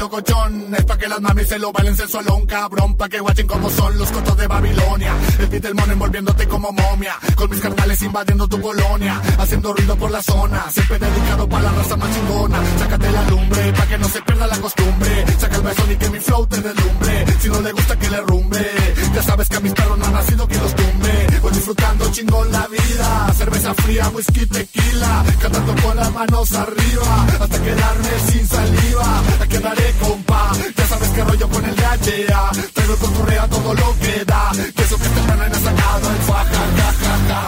[0.05, 4.11] locochón, que las mamis se lo bailen sensualón, cabrón, pa' que guachen como son los
[4.11, 9.20] cotos de Babilonia, el beat mono envolviéndote como momia, con mis carnales invadiendo tu colonia,
[9.38, 13.72] haciendo ruido por la zona, siempre dedicado para la raza más chingona, sácate la lumbre,
[13.72, 16.61] pa' que no se pierda la costumbre, saca el beso y que mi flow te
[16.61, 18.70] deslumbre, si no le gusta que le rumbe,
[19.14, 22.52] ya sabes que a mis perros no han nacido que los tumbe, voy disfrutando chingón
[22.52, 29.22] la vida, cerveza fría, whisky, tequila, cantando con las manos arriba, hasta quedarme sin saliva,
[29.40, 30.52] aquí andaré compa,
[30.85, 34.83] ya sabes que rollo con el gachea, traigo con correa todo lo que da, que
[34.83, 37.44] eso que te han sacado el faja, ja, ja, ja.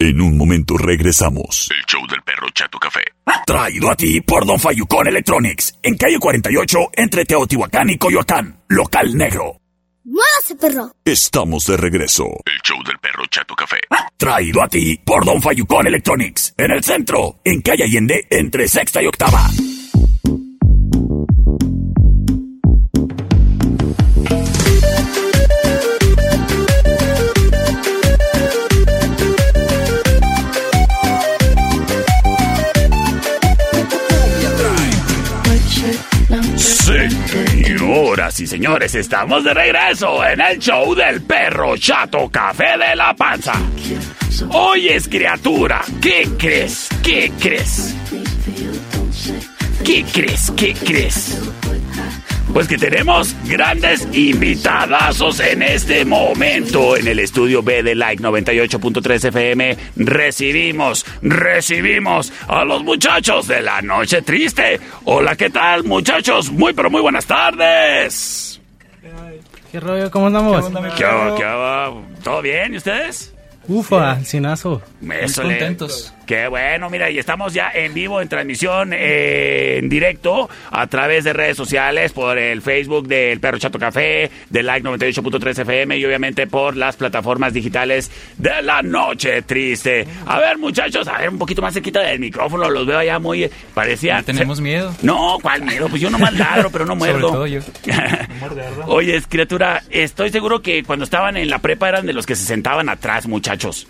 [0.00, 1.68] En un momento regresamos.
[1.70, 3.00] El show del perro Chato Café.
[3.46, 5.74] Traído a ti por Don Fayucón Electronics.
[5.82, 8.62] En calle 48, entre Teotihuacán y Coyoacán.
[8.68, 9.60] Local negro.
[10.04, 10.92] ¡Muévase, perro!
[11.04, 12.24] Estamos de regreso.
[12.46, 13.80] El show del perro Chato Café.
[14.16, 16.54] Traído a ti por Don Fayucón Electronics.
[16.56, 19.50] En el centro, en calle Allende, entre sexta y octava.
[38.36, 43.54] Y señores, estamos de regreso en el show del perro chato café de la panza.
[44.50, 46.88] Oyes, criatura, ¿qué crees?
[47.02, 47.96] ¿Qué crees?
[49.82, 50.52] ¿Qué crees?
[50.54, 51.57] ¿Qué crees?
[52.52, 59.26] Pues que tenemos grandes invitadazos en este momento en el estudio B de Like 98.3
[59.28, 59.76] FM.
[59.96, 64.80] Recibimos, recibimos a los muchachos de la noche triste.
[65.04, 66.50] Hola, ¿qué tal, muchachos?
[66.50, 68.60] Muy, pero muy buenas tardes.
[69.70, 70.10] ¿Qué rollo?
[70.10, 70.68] ¿Cómo andamos?
[70.96, 71.36] ¿Qué hago?
[71.36, 72.22] ¿Qué?
[72.24, 72.74] ¿Todo bien?
[72.74, 73.34] ¿Y ustedes?
[73.68, 74.80] Ufa, sinazo.
[75.00, 76.12] Muy le- contentos.
[76.28, 81.24] Qué bueno, mira, y estamos ya en vivo, en transmisión, eh, en directo, a través
[81.24, 86.04] de redes sociales, por el Facebook del Perro Chato Café, de Like 98.3 FM y
[86.04, 90.06] obviamente por las plataformas digitales de la noche triste.
[90.26, 93.50] A ver, muchachos, a ver, un poquito más cerquita del micrófono, los veo allá muy...
[93.72, 94.22] Parecía...
[94.22, 94.94] Tenemos miedo.
[95.00, 95.88] No, ¿cuál miedo?
[95.88, 97.28] Pues yo nomás ladro, pero no Sobre muerdo.
[97.28, 97.60] todo yo.
[98.88, 102.44] Oye, criatura, estoy seguro que cuando estaban en la prepa eran de los que se
[102.44, 103.86] sentaban atrás, muchachos.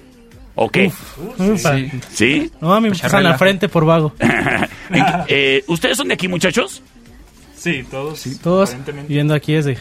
[0.60, 0.90] ¿O qué?
[1.38, 1.76] Ufa.
[2.10, 2.50] ¿Sí?
[2.60, 4.12] No, a mí me pasan la frente por vago.
[5.28, 6.82] Eh, ¿Ustedes son de aquí, muchachos?
[7.54, 8.24] Sí, todos.
[8.42, 9.12] Todos aparentemente.
[9.12, 9.76] viendo aquí desde...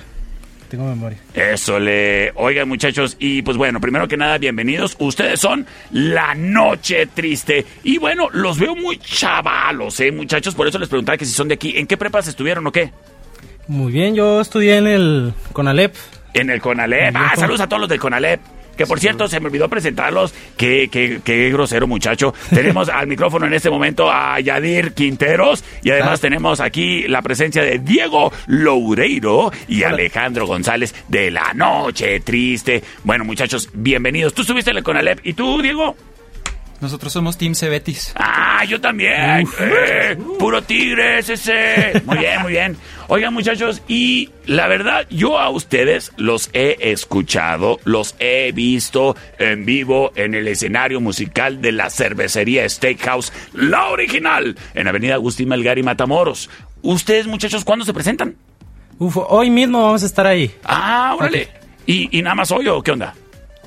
[0.68, 1.18] Tengo memoria.
[1.34, 2.34] Eso le...
[2.36, 4.98] Oigan, muchachos, y pues bueno, primero que nada, bienvenidos.
[5.00, 7.66] Ustedes son La Noche Triste.
[7.86, 10.54] Y bueno, los veo muy chavalos, ¿eh, muchachos?
[10.54, 11.78] Por eso les preguntaba que si son de aquí.
[11.78, 12.92] ¿En qué prepas estuvieron o qué?
[13.70, 15.96] Muy bien, yo estudié en el Conalep.
[16.34, 17.16] En el Conalep.
[17.16, 18.42] Ah, saludos a todos los del Conalep.
[18.78, 20.34] Que por cierto, se me olvidó presentarlos.
[20.56, 22.34] Qué, qué, qué grosero muchacho.
[22.50, 25.64] Tenemos al micrófono en este momento a Yadir Quinteros.
[25.84, 32.20] Y además tenemos aquí la presencia de Diego Loureiro y Alejandro González de La Noche
[32.20, 32.84] Triste.
[33.04, 34.34] Bueno, muchachos, bienvenidos.
[34.34, 35.20] Tú estuviste en el Conalep.
[35.24, 35.96] ¿Y tú, Diego?
[36.80, 38.14] Nosotros somos Team Cebetis.
[38.16, 39.48] Ah, yo también.
[39.60, 42.02] Eh, puro tigres ese.
[42.06, 42.78] Muy bien, muy bien.
[43.10, 49.66] Oigan, muchachos, y la verdad, yo a ustedes los he escuchado, los he visto en
[49.66, 55.78] vivo en el escenario musical de la cervecería Steakhouse, la original, en Avenida Agustín Melgar
[55.78, 56.50] y Matamoros.
[56.82, 58.36] ¿Ustedes, muchachos, cuándo se presentan?
[59.00, 60.54] Uf, hoy mismo vamos a estar ahí.
[60.66, 61.48] Ah, órale.
[61.86, 63.16] ¿Y, y nada más hoy o qué onda?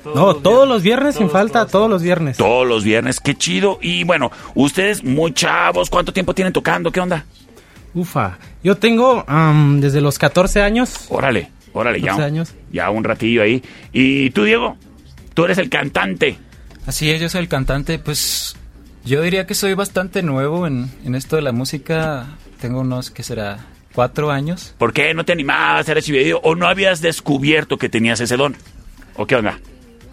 [0.03, 2.37] no, todos los viernes sin falta, todos los viernes.
[2.37, 3.79] Todos los viernes, qué chido.
[3.81, 6.91] Y bueno, ustedes muy chavos, ¿cuánto tiempo tienen tocando?
[6.91, 7.25] ¿Qué onda?
[7.93, 11.05] Ufa, yo tengo am, desde los 14 años.
[11.09, 12.53] Órale, órale, ya, 14 un- años.
[12.71, 13.61] ya un ratillo ahí.
[13.91, 14.77] ¿Y tú, Diego?
[15.33, 16.37] Tú eres el cantante.
[16.85, 17.99] Así es, yo soy el cantante.
[17.99, 18.55] Pues
[19.03, 22.27] yo diría que soy bastante nuevo en, en esto de la música.
[22.59, 23.59] Tengo unos, ¿qué será?
[23.93, 24.73] Cuatro años.
[24.77, 26.39] ¿Por qué no te animabas a hacer ese video?
[26.43, 28.55] ¿O no habías descubierto que tenías ese don?
[29.15, 29.59] ¿O qué onda?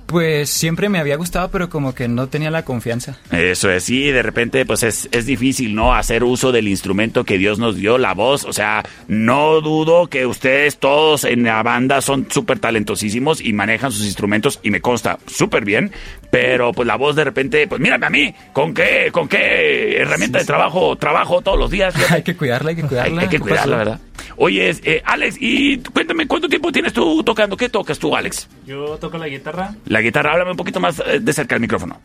[0.08, 3.18] Pues siempre me había gustado, pero como que no tenía la confianza.
[3.30, 5.92] Eso es, sí, de repente pues es, es difícil, ¿no?
[5.92, 8.46] Hacer uso del instrumento que Dios nos dio, la voz.
[8.46, 13.92] O sea, no dudo que ustedes todos en la banda son súper talentosísimos y manejan
[13.92, 15.92] sus instrumentos y me consta súper bien.
[16.30, 20.38] Pero pues la voz de repente, pues mírame a mí, ¿con qué, con qué herramienta
[20.38, 21.94] de trabajo trabajo todos los días?
[22.10, 23.20] hay que cuidarla, hay que cuidarla.
[23.22, 23.90] hay que ¿Qué cuidarla, pasó?
[23.90, 24.00] ¿verdad?
[24.36, 27.56] Oye, eh, Alex, y cuéntame, ¿cuánto tiempo tienes tú tocando?
[27.56, 28.48] ¿Qué tocas tú, Alex?
[28.66, 29.74] Yo toco la guitarra.
[29.86, 32.00] La guitarra, háblame un poquito más eh, de cerca del micrófono.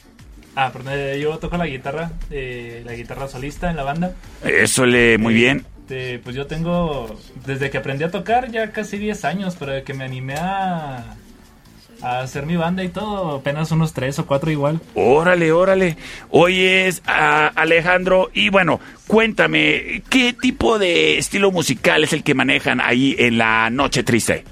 [0.56, 4.14] Ah, perdón, yo toco la guitarra, eh, la guitarra solista en la banda.
[4.44, 5.66] Eso le, muy bien.
[5.84, 9.84] Este, pues yo tengo, desde que aprendí a tocar ya casi 10 años, pero de
[9.84, 11.16] que me animé a,
[12.02, 14.80] a hacer mi banda y todo, apenas unos 3 o 4 igual.
[14.94, 15.98] Órale, órale.
[16.30, 22.80] Oyes, a Alejandro, y bueno, cuéntame, ¿qué tipo de estilo musical es el que manejan
[22.80, 24.46] ahí en la Noche Triste?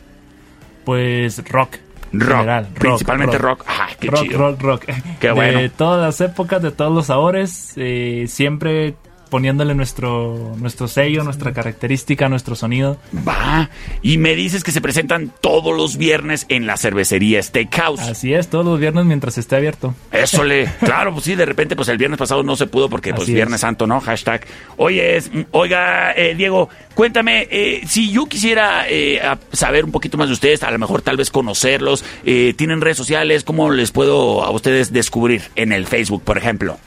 [0.83, 1.77] Pues rock.
[2.13, 3.63] Rock, general, principalmente rock.
[3.67, 4.37] Ah, qué rock, chido.
[4.37, 4.85] rock, rock.
[5.19, 5.71] Qué de bueno.
[5.77, 8.95] todas las épocas, de todos los sabores, eh, siempre
[9.31, 12.97] poniéndole nuestro, nuestro sello, nuestra característica, nuestro sonido.
[13.27, 13.69] Va.
[14.03, 18.01] Y me dices que se presentan todos los viernes en la cervecería Steakhouse.
[18.01, 19.95] Así es, todos los viernes mientras esté abierto.
[20.11, 20.69] Eso le.
[20.91, 23.33] Claro, pues sí, de repente, pues el viernes pasado no se pudo porque, pues, Así
[23.33, 23.61] Viernes es.
[23.61, 24.01] Santo, ¿no?
[24.01, 24.45] Hashtag.
[24.75, 29.21] Oye, es, oiga, eh, Diego, cuéntame, eh, si yo quisiera eh,
[29.53, 32.97] saber un poquito más de ustedes, a lo mejor tal vez conocerlos, eh, ¿tienen redes
[32.97, 33.45] sociales?
[33.45, 36.77] ¿Cómo les puedo a ustedes descubrir en el Facebook, por ejemplo?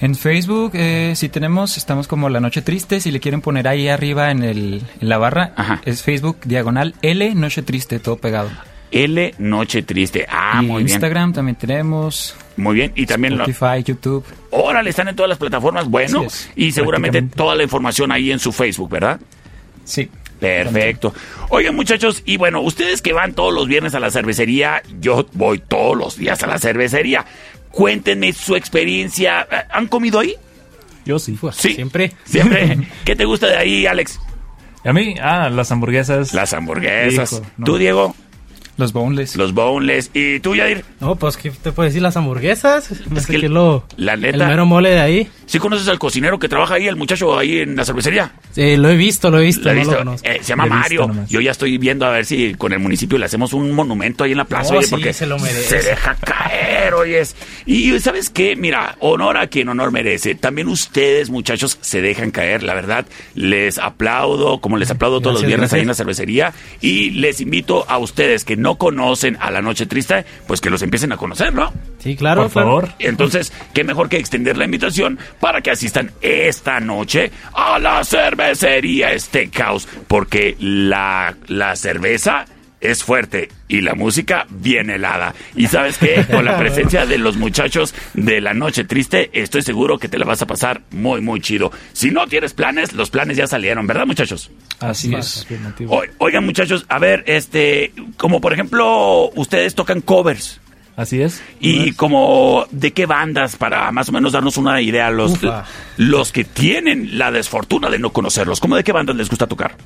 [0.00, 3.00] En Facebook, eh, si tenemos, estamos como La Noche Triste.
[3.00, 5.52] Si le quieren poner ahí arriba en, el, en la barra,
[5.84, 8.50] es Facebook diagonal L Noche Triste, todo pegado.
[8.92, 10.26] L Noche Triste.
[10.28, 10.94] Ah, y muy bien.
[10.94, 12.34] Instagram también tenemos.
[12.56, 12.92] Muy bien.
[12.96, 14.24] Y también lo- Spotify, YouTube.
[14.50, 15.86] Órale, están en todas las plataformas.
[15.86, 19.20] Bueno, es, y seguramente toda la información ahí en su Facebook, ¿verdad?
[19.84, 20.08] Sí.
[20.40, 21.12] Perfecto.
[21.50, 25.58] Oigan, muchachos, y bueno, ustedes que van todos los viernes a la cervecería, yo voy
[25.58, 27.26] todos los días a la cervecería.
[27.70, 29.46] Cuéntenme su experiencia.
[29.70, 30.34] ¿Han comido ahí?
[31.04, 31.38] Yo sí.
[31.52, 31.74] Sí.
[31.74, 32.12] Siempre.
[32.24, 32.78] Siempre.
[33.04, 34.20] ¿Qué te gusta de ahí, Alex?
[34.84, 36.32] A mí, ah, las hamburguesas.
[36.32, 37.32] Las hamburguesas.
[37.32, 37.66] Hijo, no.
[37.66, 38.14] ¿Tú, Diego?
[38.80, 39.36] Los boneless.
[39.36, 40.10] Los boneless.
[40.14, 40.84] ¿Y tú, Yadir?
[41.00, 42.02] No, pues, ¿qué te puedo decir?
[42.02, 42.90] Las hamburguesas.
[43.10, 43.84] No sé que qué es lo...
[43.96, 44.48] La El neta.
[44.48, 45.28] mero mole de ahí.
[45.46, 48.32] ¿Sí conoces al cocinero que trabaja ahí, el muchacho ahí en la cervecería?
[48.52, 49.64] Sí, lo he visto, lo he visto.
[49.64, 49.92] ¿La he no visto?
[49.92, 50.28] lo conozco.
[50.28, 51.10] Eh, se llama Lo Mario.
[51.28, 54.32] Yo ya estoy viendo a ver si con el municipio le hacemos un monumento ahí
[54.32, 55.80] en la plaza, Oh, oye, sí, porque se lo merece.
[55.82, 57.34] se deja caer, oyes.
[57.66, 58.54] Y ¿sabes qué?
[58.56, 60.34] Mira, honor a quien honor merece.
[60.34, 63.06] También ustedes, muchachos, se dejan caer, la verdad.
[63.34, 66.52] Les aplaudo, como les aplaudo todos los Gracias, viernes ahí en la cervecería.
[66.80, 70.82] Y les invito a ustedes que no conocen a La Noche Triste, pues que los
[70.82, 71.72] empiecen a conocer, ¿no?
[71.98, 72.68] Sí, claro, Por claro.
[72.68, 72.88] favor.
[72.98, 79.18] Entonces, qué mejor que extender la invitación para que asistan esta noche a la cervecería
[79.18, 82.46] Steakhouse, porque la, la cerveza
[82.80, 85.34] es fuerte y la música bien helada.
[85.54, 89.98] Y sabes qué, con la presencia de los muchachos de la noche triste, estoy seguro
[89.98, 91.70] que te la vas a pasar muy, muy chido.
[91.92, 94.50] Si no tienes planes, los planes ya salieron, ¿verdad, muchachos?
[94.80, 95.46] Así es.
[95.88, 100.60] O- oigan, muchachos, a ver, este, como por ejemplo, ustedes tocan covers.
[100.96, 101.42] Así es.
[101.60, 105.64] Y como de qué bandas para más o menos darnos una idea los Ufa.
[105.96, 109.76] los que tienen la desfortuna de no conocerlos, ¿cómo de qué bandas les gusta tocar?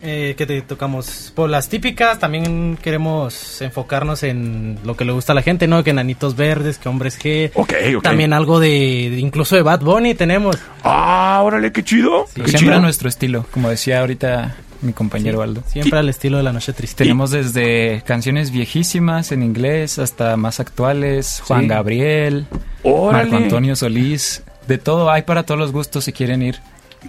[0.00, 5.32] Eh, que te tocamos por las típicas, también queremos enfocarnos en lo que le gusta
[5.32, 5.82] a la gente, ¿no?
[5.82, 7.50] Que Nanitos Verdes, que Hombres G.
[7.54, 8.02] Ok, ok.
[8.04, 10.56] También algo de, de- incluso de Bad Bunny tenemos.
[10.84, 12.26] Ah, órale, qué chido.
[12.32, 15.64] Sí, qué Siempre a nuestro estilo, como decía ahorita mi compañero Aldo.
[15.66, 17.02] Siempre al estilo de la noche triste.
[17.02, 21.66] Tenemos desde canciones viejísimas en inglés hasta más actuales, Juan Sí.
[21.66, 22.46] Gabriel,
[22.84, 23.24] Órale.
[23.30, 26.60] Marco Antonio Solís, de todo hay para todos los gustos si quieren ir.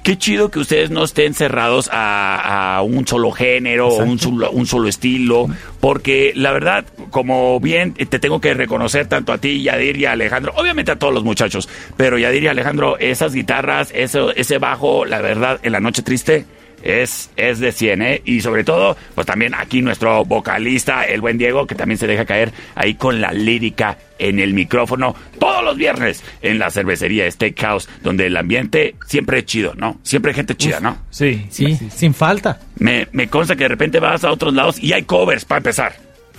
[0.04, 4.52] Qué chido que ustedes no estén cerrados a, a un solo género o un solo,
[4.52, 5.48] un solo estilo,
[5.80, 10.12] porque la verdad, como bien te tengo que reconocer tanto a ti, Yadir y a
[10.12, 11.68] Alejandro, obviamente a todos los muchachos,
[11.98, 16.46] pero Yadir y Alejandro, esas guitarras, ese bajo, la verdad, en la noche triste,
[16.84, 18.22] es, es de 100, ¿eh?
[18.26, 22.26] Y sobre todo, pues también aquí nuestro vocalista, el buen Diego, que también se deja
[22.26, 27.88] caer ahí con la lírica en el micrófono todos los viernes en la cervecería Steakhouse,
[28.04, 29.98] donde el ambiente siempre es chido, ¿no?
[30.04, 30.98] Siempre hay gente chida, ¿no?
[31.10, 31.46] Sí.
[31.50, 32.60] Sí, sin falta.
[32.78, 35.96] Me, me consta que de repente vas a otros lados y hay covers para empezar.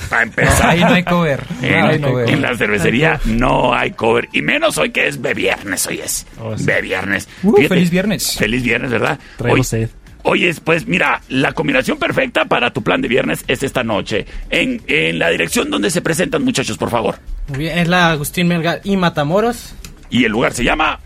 [0.08, 0.70] Para empezar.
[0.70, 1.44] Ahí no hay cover.
[1.62, 2.30] En, no hay cover.
[2.30, 4.28] en la cervecería no hay cover.
[4.32, 6.26] Y menos hoy que es de viernes, hoy es.
[6.40, 6.64] Oh, sí.
[6.64, 7.28] De viernes.
[7.42, 8.36] Uh, Fíjate, feliz viernes.
[8.38, 9.18] Feliz viernes, ¿verdad?
[9.36, 9.90] Traigo Hoy- sed.
[10.22, 14.26] Oye, pues mira, la combinación perfecta para tu plan de viernes es esta noche.
[14.50, 17.16] En, en la dirección donde se presentan, muchachos, por favor.
[17.48, 19.74] Muy bien, es la Agustín Melgar y Matamoros.
[20.10, 21.00] Y el lugar se llama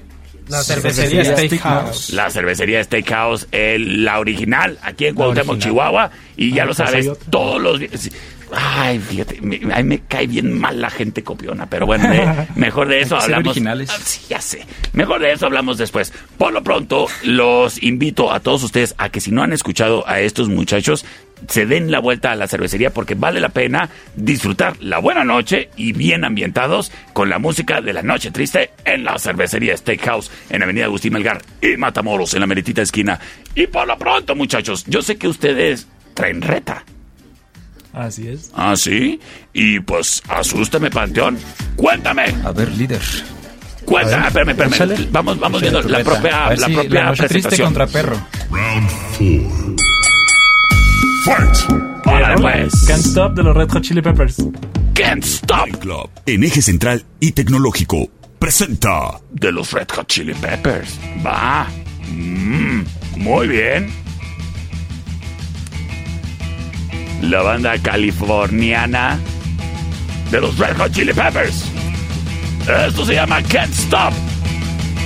[0.48, 2.10] La cervecería Cervecería Steakhouse.
[2.12, 5.58] la cervecería Steakhouse, el- la original, aquí en Cuauhtémoc, original.
[5.70, 6.10] Chihuahua.
[6.36, 8.10] Y ya Ah, lo sabes, todos los días.
[8.56, 12.46] Ay, fíjate, me, a mí me cae bien mal la gente copiona, pero bueno, de-
[12.56, 13.48] mejor de eso hablamos.
[13.48, 13.90] originales.
[13.90, 14.64] Ah, sí, ya sé.
[14.92, 16.12] Mejor de eso hablamos después.
[16.38, 20.20] Por lo pronto, los invito a todos ustedes a que si no han escuchado a
[20.20, 21.04] estos muchachos,
[21.48, 25.70] se den la vuelta a la cervecería porque vale la pena disfrutar la buena noche
[25.76, 30.62] y bien ambientados con la música de la noche triste en la cervecería Steakhouse en
[30.62, 33.18] Avenida Agustín Melgar y Matamoros en la meritita esquina.
[33.54, 36.84] Y por lo pronto, muchachos, yo sé que ustedes traen reta.
[37.92, 38.50] Así es.
[38.54, 39.20] ¿Ah, sí?
[39.52, 41.38] Y pues, asústame, Panteón.
[41.76, 42.24] Cuéntame.
[42.44, 43.00] A ver, líder.
[43.84, 44.74] Cuéntame, espérame, espérame.
[44.74, 45.08] Échale.
[45.12, 47.86] Vamos, vamos Échale viendo la propia, A ver la si propia la noche triste contra
[47.86, 48.20] perro.
[51.26, 52.84] Órale, pues.
[52.86, 54.36] Can't Stop de los Red Hot Chili Peppers.
[54.94, 58.08] Can't Stop Club, en eje central y tecnológico,
[58.38, 60.98] presenta de los Red Hot Chili Peppers.
[61.24, 61.66] Va.
[62.10, 62.82] Mm,
[63.16, 63.90] muy bien.
[67.22, 69.18] La banda californiana
[70.30, 71.64] de los Red Hot Chili Peppers.
[72.86, 74.12] Esto se llama Can't Stop.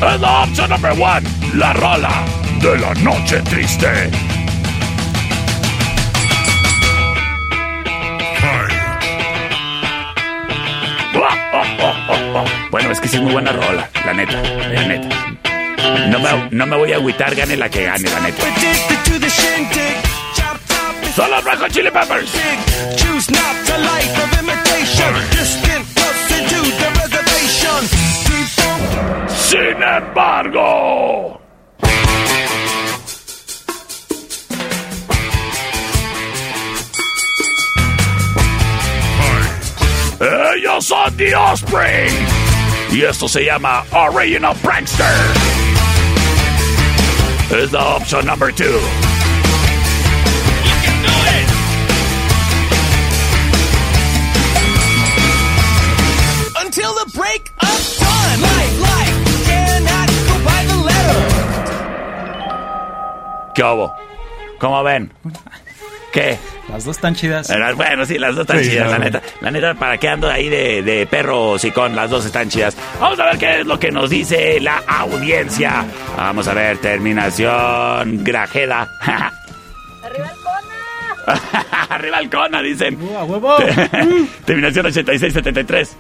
[0.03, 1.23] Es la opción number one,
[1.55, 2.25] la rola
[2.61, 4.11] de la noche triste.
[12.71, 15.09] Bueno, es que sí es muy buena rola, la neta, la neta.
[16.09, 18.45] No me, no me voy a agüitar, gane la que gane, la neta.
[21.45, 22.31] Red Hot Chili Peppers.
[22.97, 23.59] Choose not
[40.59, 42.11] Ellos son The Offspring.
[42.91, 45.07] Y esto se llama Original Prankster.
[47.53, 48.81] Es la opción number two.
[56.61, 58.41] Until the break of time.
[58.43, 61.23] Life, life cannot go by the letter.
[63.55, 63.95] ¿Qué hubo?
[64.59, 65.13] ¿Cómo ven?
[66.13, 66.39] ¿Qué?
[66.71, 67.53] Las dos están chidas.
[67.77, 69.23] Bueno, sí, las dos están Sí, chidas, la neta.
[69.41, 71.95] La neta, ¿para qué ando ahí de, de perro sicón?
[71.95, 72.77] Las dos están chidas.
[73.01, 75.85] Vamos a ver qué es lo que nos dice la audiencia.
[76.17, 78.89] Vamos a ver, terminación grajeda.
[80.03, 81.67] ¡Arriba el Cona!
[81.91, 82.99] Arriba el cona, dicen.
[83.19, 83.57] ¡A huevo!
[84.47, 85.97] terminación 8673.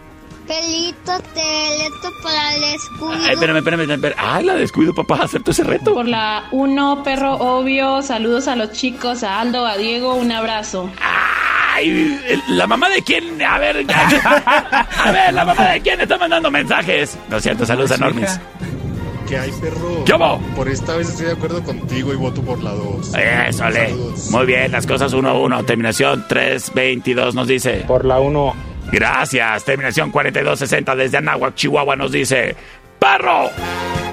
[0.48, 3.12] Pelito, teleto para el escudo.
[3.12, 4.14] Ay, espérame, espérame, espérame.
[4.18, 5.20] Ay, la descuido, papá.
[5.22, 5.92] Acepto ese reto.
[5.92, 8.00] Por la 1, perro obvio.
[8.00, 10.90] Saludos a los chicos, a Aldo, a Diego, un abrazo.
[11.02, 12.18] Ay,
[12.48, 13.42] ¿la mamá de quién?
[13.42, 17.18] A ver, a ver, ¿la mamá de quién está mandando mensajes?
[17.28, 18.40] Lo siento, saludos a Normis.
[19.28, 20.04] ¿Qué hay, perro?
[20.06, 20.38] ¿Qué hubo?
[20.56, 23.14] Por esta vez estoy de acuerdo contigo y voto por la 2.
[23.48, 23.94] Eso, le.
[24.30, 25.66] Muy bien, las cosas 1-1.
[25.66, 27.84] Terminación 322 nos dice.
[27.86, 28.67] Por la 1.
[28.90, 29.64] Gracias.
[29.64, 32.56] Terminación 4260 desde Anáhuac, Chihuahua nos dice.
[32.98, 33.50] ¡Perro!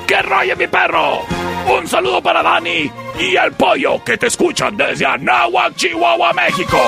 [0.05, 1.21] ¡Qué rollo, mi perro!
[1.67, 6.79] Un saludo para Dani y el pollo que te escuchan desde Anáhuac, Chihuahua, México.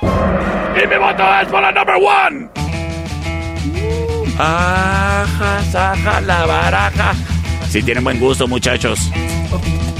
[0.00, 2.48] Y mi voto es por la number one.
[4.38, 7.14] Aja, saja, la baraja.
[7.68, 9.10] Sí tienen buen gusto, muchachos.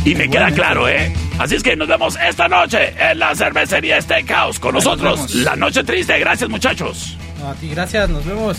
[0.05, 1.13] Y me queda claro, ¿eh?
[1.39, 5.35] Así es que nos vemos esta noche en la cervecería Steakhouse con nos nosotros.
[5.37, 6.19] La noche triste.
[6.19, 7.17] Gracias, muchachos.
[7.47, 8.59] A ti, gracias, nos vemos.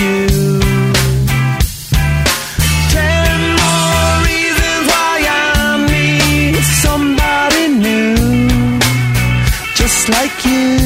[0.00, 0.60] You.
[2.94, 8.78] Ten more reasons why I need somebody new,
[9.74, 10.77] just like you.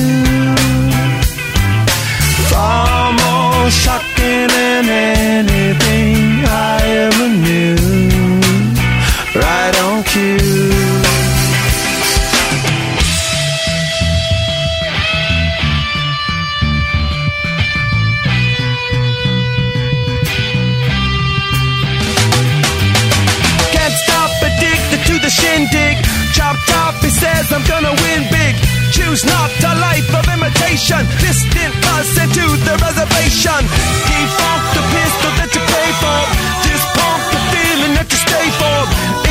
[29.13, 31.05] Choose not a life of imitation.
[31.21, 33.61] Distant us into the reservation.
[34.09, 36.21] Defunct the pistol that you pay for.
[36.65, 38.79] This pump the feeling that you stay for.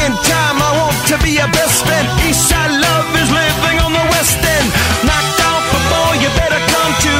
[0.05, 2.05] In time, I want to be your best friend.
[2.29, 4.69] Eastside love is living on the west end.
[5.01, 7.15] Knocked out before you better come to.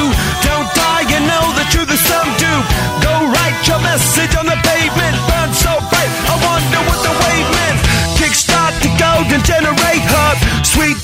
[0.46, 2.54] Don't die, you know the truth is some do.
[3.02, 5.18] Go write your message on the pavement.
[5.26, 7.80] Burn so bright, I wonder what the wave meant.
[8.22, 10.38] Kickstart the golden generate hub.
[10.62, 11.02] Sweet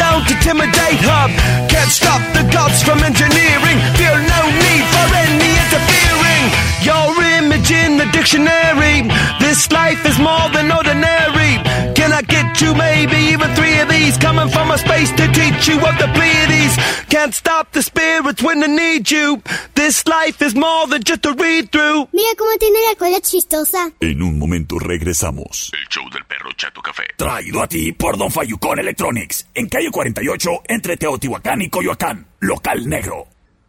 [0.00, 1.30] but don't intimidate hub.
[1.68, 3.78] Can't stop the gods from engineering.
[4.00, 6.44] Feel no need for any interfering.
[6.80, 9.04] Your image in the dictionary.
[9.40, 11.60] This life is more than ordinary.
[11.94, 14.16] Can I get you maybe even three of these?
[14.18, 16.76] Coming from a space to teach you of the Pleiades.
[17.08, 19.42] Can't stop the spirits when they need you.
[19.74, 22.08] This life is more than just a read through.
[22.12, 23.92] Mira cómo tiene la cola chistosa.
[24.00, 25.70] En un momento regresamos.
[25.72, 27.04] El show del perro Chato Café.
[27.16, 29.46] Traído a ti por Don Fayucón Electronics.
[29.54, 32.26] En calle 48, entre Teotihuacán y Coyoacán.
[32.40, 33.26] Local negro.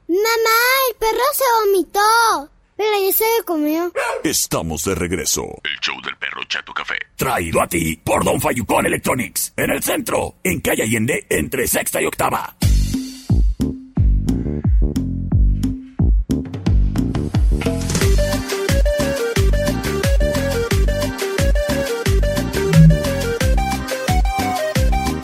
[0.08, 0.60] Mamá,
[0.90, 2.52] el perro se vomitó.
[2.76, 3.92] Pero ya se lo comió.
[4.24, 5.44] Estamos de regreso.
[5.64, 6.96] El show del perro Chato Café.
[7.16, 9.54] Traído a ti por Don Fayucón Electronics.
[9.56, 12.56] En el centro, en calle Allende, entre sexta y octava.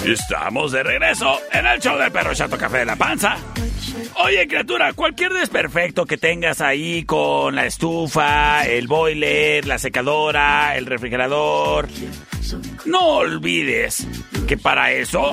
[0.08, 3.36] Estamos de regreso en el show del perro Chato Café de la Panza.
[4.16, 10.86] Oye, criatura, cualquier desperfecto que tengas ahí con la estufa, el boiler, la secadora, el
[10.86, 11.88] refrigerador,
[12.86, 14.08] no olvides
[14.48, 15.32] que para eso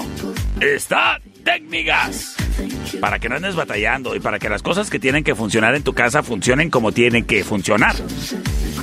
[0.61, 2.37] está Tecnigas.
[3.01, 5.83] Para que no andes batallando y para que las cosas que tienen que funcionar en
[5.83, 7.95] tu casa funcionen como tienen que funcionar.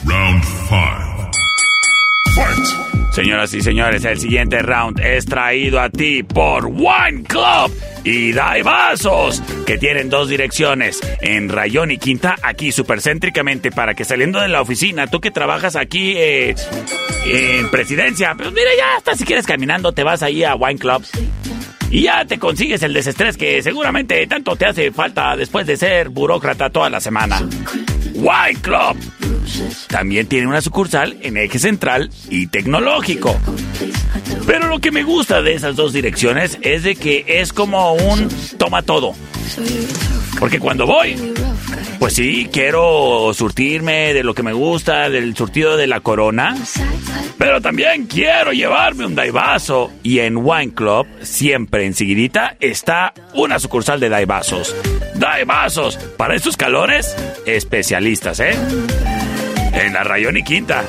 [0.06, 1.05] Round 5.
[3.16, 7.72] Señoras y señores, el siguiente round es traído a ti por Wine Club
[8.04, 14.42] y Vasos, que tienen dos direcciones, en Rayón y Quinta, aquí supercéntricamente, para que saliendo
[14.42, 16.56] de la oficina, tú que trabajas aquí eh,
[17.26, 21.06] en Presidencia, pues mira, ya hasta si quieres caminando, te vas ahí a Wine Club.
[21.96, 26.10] Y ya te consigues el desestrés que seguramente tanto te hace falta después de ser
[26.10, 27.40] burócrata toda la semana.
[28.14, 28.98] Wine Club.
[29.88, 33.40] También tiene una sucursal en eje central y tecnológico.
[34.46, 38.28] Pero lo que me gusta de esas dos direcciones es de que es como un
[38.58, 39.14] toma todo.
[40.38, 41.16] Porque cuando voy,
[42.00, 46.56] pues sí, quiero surtirme de lo que me gusta, del surtido de la corona.
[47.38, 49.92] Pero también quiero llevarme un daivaso.
[50.04, 54.76] Y en Wine Club, siempre enseguidita, está una sucursal de daivasos.
[55.16, 57.16] Daivasos, para estos calores,
[57.46, 58.56] especialistas, ¿eh?
[59.74, 60.86] En la Rayón y Quinta.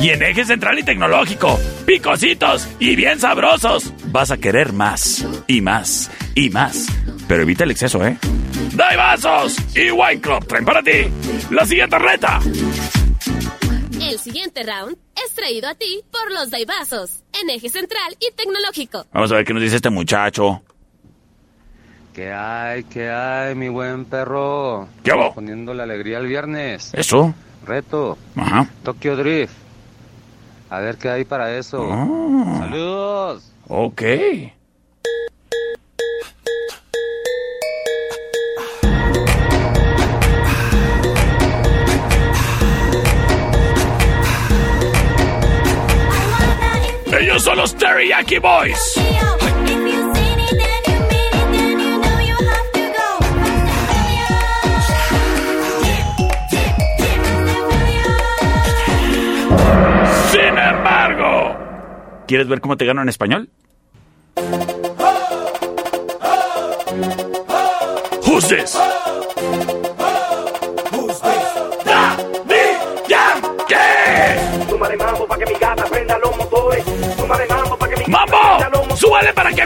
[0.00, 1.58] Y en eje central y tecnológico.
[1.84, 3.92] Picositos y bien sabrosos.
[4.06, 6.86] Vas a querer más y más y más.
[7.28, 8.16] Pero evita el exceso, ¿eh?
[8.74, 11.10] Daivasos y Wine Club traen para ti
[11.50, 12.40] la siguiente reta.
[14.00, 19.04] El siguiente round es traído a ti por los Daibazos, en eje central y tecnológico.
[19.12, 20.62] Vamos a ver qué nos dice este muchacho.
[22.14, 22.84] ¿Qué hay?
[22.84, 24.88] ¿Qué hay, mi buen perro?
[25.04, 25.34] ¿Qué hago?
[25.34, 26.92] Poniendo la alegría el viernes.
[26.94, 27.34] Eso.
[27.64, 28.18] Reto.
[28.36, 28.68] Ajá.
[28.82, 29.54] Tokyo Drift.
[30.70, 31.88] A ver qué hay para eso.
[31.90, 32.56] Ah.
[32.60, 33.52] Saludos.
[33.68, 34.02] Ok.
[47.50, 48.78] son los Teriyaki Boys.
[60.30, 61.58] Sin embargo,
[62.28, 63.50] ¿quieres ver cómo te gano en español?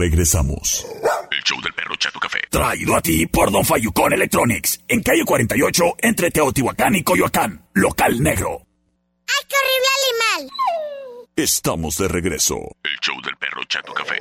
[0.00, 0.86] regresamos.
[1.30, 2.38] El show del perro Chato Café.
[2.48, 4.80] Traído a ti por Don Fayucón Electronics.
[4.88, 7.66] En calle 48, entre Teotihuacán y Coyoacán.
[7.74, 8.62] Local negro.
[9.28, 10.52] ¡Ay, qué horrible animal!
[11.36, 12.56] Estamos de regreso.
[12.82, 14.18] El show del perro Chato Café.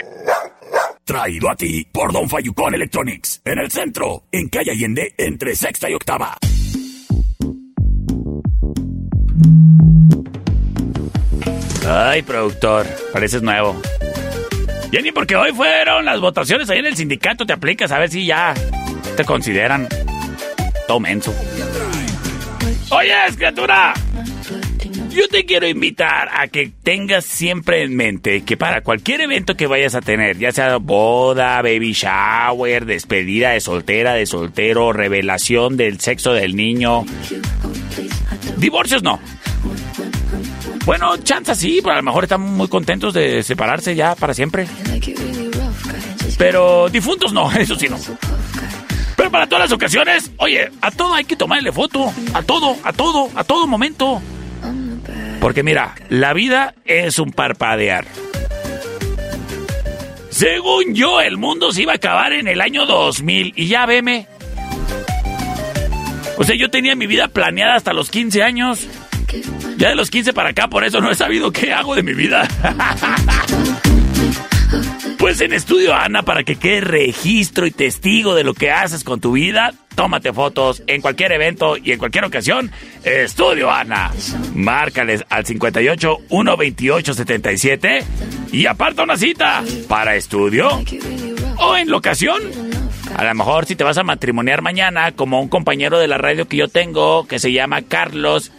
[1.05, 3.41] Traído a ti por Don Fayucón Electronics.
[3.45, 6.37] En el centro, en calle Allende, entre sexta y octava.
[11.87, 13.81] Ay, productor, pareces nuevo.
[14.91, 18.25] Jenny, porque hoy fueron las votaciones ahí en el sindicato, te aplicas a ver si
[18.25, 18.53] ya
[19.15, 19.87] te consideran
[20.87, 21.33] todo menso.
[22.89, 23.93] Oye, criatura,
[25.11, 29.67] yo te quiero invitar a que tengas siempre en mente que para cualquier evento que
[29.67, 35.99] vayas a tener, ya sea boda, baby shower, despedida de soltera, de soltero, revelación del
[35.99, 37.05] sexo del niño,
[38.57, 39.19] divorcios no.
[40.85, 44.67] Bueno, chance sí, pero a lo mejor están muy contentos de separarse ya para siempre.
[46.37, 47.97] Pero difuntos no, eso sí no.
[49.15, 52.11] Pero para todas las ocasiones, oye, a todo hay que tomarle foto.
[52.33, 54.21] A todo, a todo, a todo momento.
[55.41, 58.05] Porque mira, la vida es un parpadear.
[60.29, 64.27] Según yo, el mundo se iba a acabar en el año 2000 y ya veme.
[66.37, 68.87] O sea, yo tenía mi vida planeada hasta los 15 años.
[69.79, 72.13] Ya de los 15 para acá, por eso no he sabido qué hago de mi
[72.13, 72.45] vida.
[75.17, 79.19] Pues en Estudio Ana, para que quede registro y testigo de lo que haces con
[79.19, 82.71] tu vida, tómate fotos en cualquier evento y en cualquier ocasión.
[83.03, 84.11] Estudio Ana.
[84.53, 88.03] Márcales al 58 128 77
[88.53, 90.69] y aparta una cita para estudio
[91.57, 92.41] o en locación.
[93.17, 96.47] A lo mejor si te vas a matrimoniar mañana, como un compañero de la radio
[96.47, 98.51] que yo tengo, que se llama Carlos,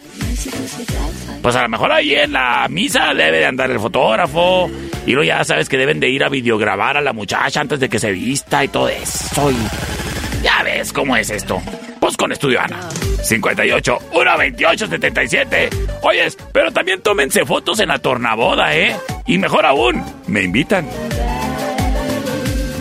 [1.41, 4.69] pues a lo mejor ahí en la misa debe de andar el fotógrafo.
[5.05, 7.89] Y luego ya sabes que deben de ir a videograbar a la muchacha antes de
[7.89, 9.51] que se vista y todo eso.
[9.51, 11.61] Y ya ves cómo es esto.
[11.99, 12.79] Pues con Estudio Ana.
[13.23, 15.69] 58 128 77.
[16.03, 18.95] Oyes, pero también tómense fotos en la tornaboda, ¿eh?
[19.25, 20.87] Y mejor aún, me invitan.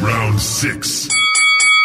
[0.03, 1.09] Round 6.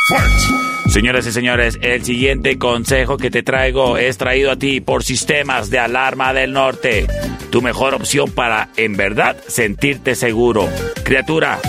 [0.10, 0.55] Fight.
[0.96, 5.70] Señoras y señores, el siguiente consejo que te traigo es traído a ti por Sistemas
[5.70, 7.06] de Alarma del Norte.
[7.50, 10.70] Tu mejor opción para, en verdad, sentirte seguro.
[11.04, 11.60] Criatura,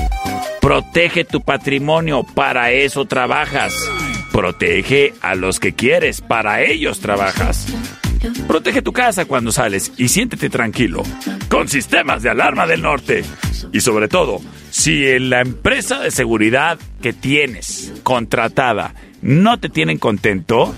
[0.60, 3.74] protege tu patrimonio, para eso trabajas.
[4.30, 7.66] Protege a los que quieres, para ellos trabajas.
[8.46, 11.02] Protege tu casa cuando sales y siéntete tranquilo.
[11.48, 13.24] Con Sistemas de Alarma del Norte.
[13.72, 18.94] Y sobre todo, si en la empresa de seguridad que tienes contratada
[19.26, 20.72] no te tienen contento,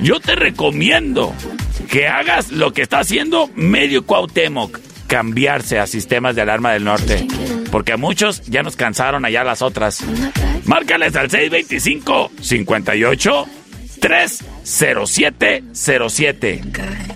[0.00, 1.34] yo te recomiendo
[1.90, 4.78] que hagas lo que está haciendo Medio Cuauhtémoc,
[5.08, 7.26] cambiarse a sistemas de alarma del norte,
[7.72, 10.04] porque a muchos ya nos cansaron allá las otras.
[10.64, 13.46] Márcales al 625 58
[14.00, 15.64] 30707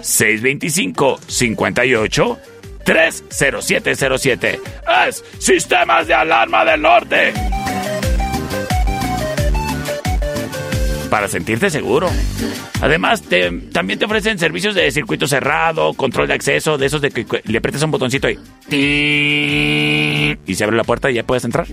[0.00, 2.38] 625 58
[2.84, 4.60] 30707
[5.06, 7.32] es Sistemas de Alarma del Norte.
[11.12, 12.08] Para sentirte seguro.
[12.80, 13.22] Además,
[13.70, 17.58] también te ofrecen servicios de circuito cerrado, control de acceso, de esos de que le
[17.58, 18.38] aprietas un botoncito y...
[20.46, 21.66] Y se abre la puerta y ya puedes entrar.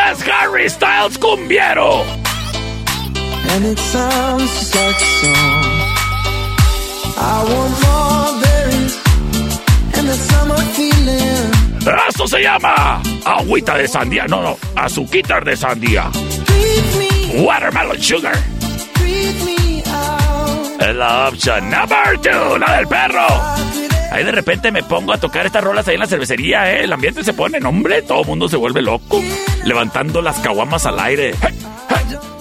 [0.04, 2.04] ¡Es Harry Styles Cumbiero!
[3.54, 5.71] and it sounds just like a song.
[12.08, 14.26] ¡Esto se llama agüita de sandía!
[14.28, 16.10] No, no, azuquitar de sandía.
[17.34, 18.36] Watermelon sugar.
[20.94, 23.26] la opción number two, la del perro.
[24.12, 26.84] Ahí de repente me pongo a tocar estas rolas ahí en la cervecería, ¿eh?
[26.84, 29.22] El ambiente se pone, hombre, todo el mundo se vuelve loco.
[29.64, 31.34] Levantando las caguamas al aire.
[31.40, 31.58] ¡Hey!
[31.88, 32.31] Watermelon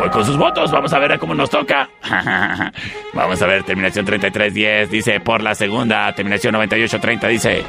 [0.00, 0.70] voy con sus votos.
[0.70, 1.88] Vamos a ver a cómo nos toca.
[3.12, 6.12] Vamos a ver, terminación 3310 dice por la segunda.
[6.14, 7.64] Terminación 9830 dice.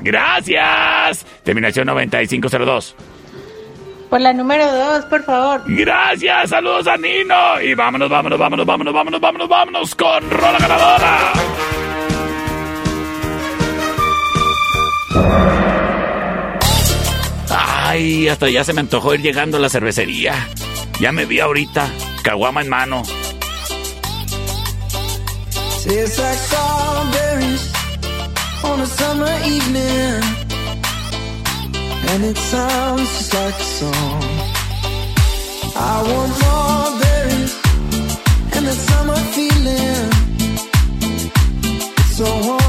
[0.00, 1.26] Gracias.
[1.42, 2.96] Terminación 9502.
[4.10, 5.62] Por la número dos, por favor.
[5.66, 6.50] Gracias.
[6.50, 7.60] Saludos a Nino.
[7.62, 11.32] Y vámonos, vámonos, vámonos, vámonos, vámonos, vámonos, vámonos con Rola Ganadora.
[17.92, 20.48] Ay, hasta ya se me antojó ir llegando a la cervecería.
[20.98, 21.90] Ya me vi ahorita,
[22.22, 23.02] caguama en mano.
[32.14, 34.22] And it sounds just like a song.
[35.76, 37.54] I want more berries
[38.54, 40.10] and that summer feeling.
[41.98, 42.61] It's so wonderful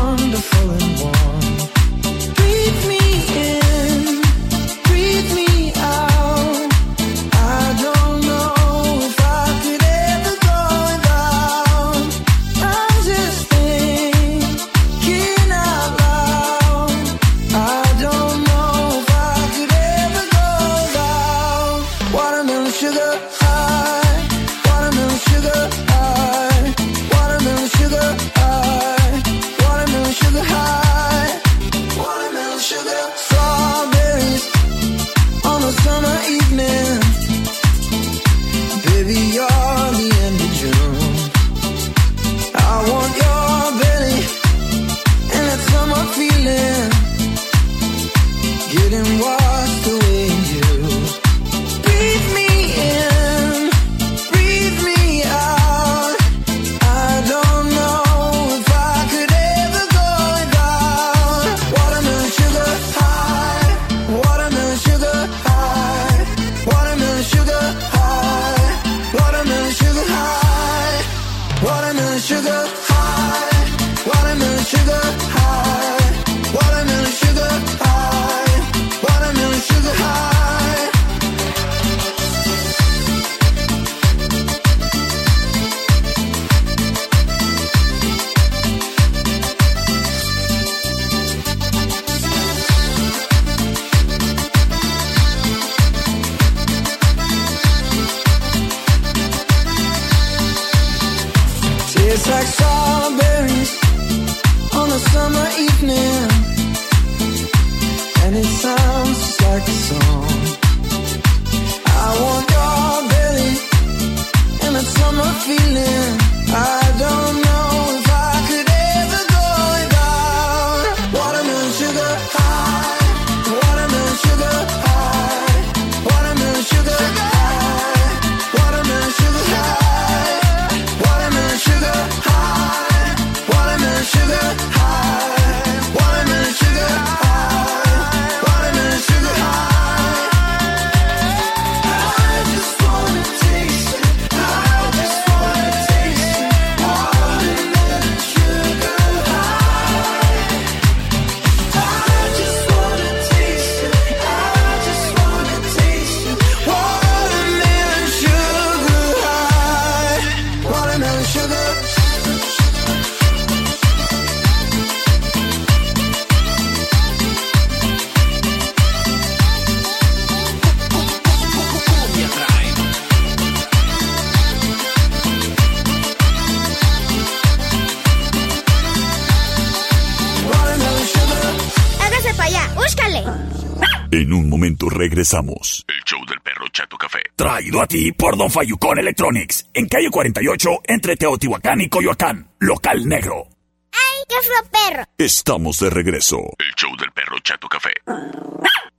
[185.23, 185.85] regresamos.
[185.87, 187.19] El show del perro Chato Café.
[187.35, 189.69] Traído a ti por Don Fayucón Electronics.
[189.73, 192.49] En calle 48, entre Teotihuacán y Coyoacán.
[192.59, 193.47] Local negro.
[193.91, 194.35] ¡Ay, qué
[194.71, 195.03] perro!
[195.17, 196.37] Estamos de regreso.
[196.59, 197.91] El show del perro Chato Café.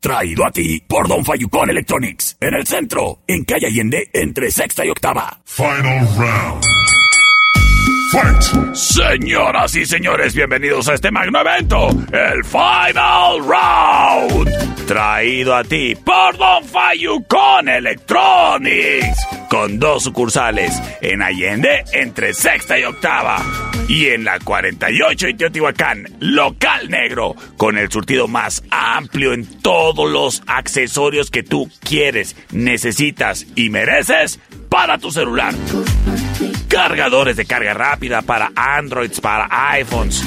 [0.01, 2.37] Traído a ti por Don Fayucón Electronics.
[2.41, 5.41] En el centro, en calle Allende, entre sexta y octava.
[5.45, 6.84] Final round.
[8.75, 14.87] Señoras y señores, bienvenidos a este magno evento, el Final Round.
[14.87, 19.19] Traído a ti por Don Fayucón Electronics.
[19.49, 23.37] con dos sucursales, en Allende entre sexta y octava,
[23.89, 30.11] y en la 48 y Teotihuacán, local negro, con el surtido más amplio en todos
[30.11, 34.39] los accesorios que tú quieres, necesitas y mereces
[34.69, 35.55] para tu celular.
[36.69, 40.25] Cargadores de carga rápida para Androids, para iPhones.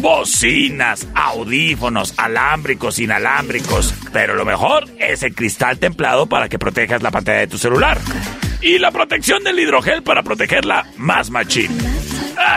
[0.00, 3.94] Bocinas, audífonos, alámbricos, inalámbricos.
[4.12, 7.98] Pero lo mejor es el cristal templado para que protejas la pantalla de tu celular.
[8.60, 11.70] Y la protección del hidrogel para protegerla más machín.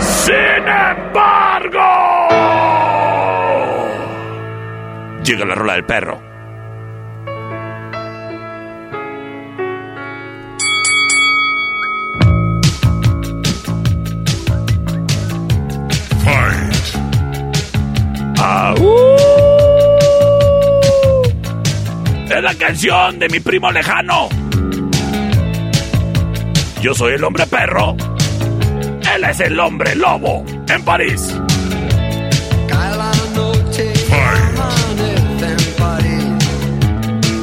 [0.00, 1.80] Sin embargo.
[5.22, 6.20] Llega la rola del perro.
[16.24, 16.76] Fight.
[18.40, 19.55] ¡Au!
[22.36, 24.28] Es la canción de mi primo lejano.
[26.82, 27.96] Yo soy el hombre perro.
[29.14, 31.34] Él es el hombre lobo en París.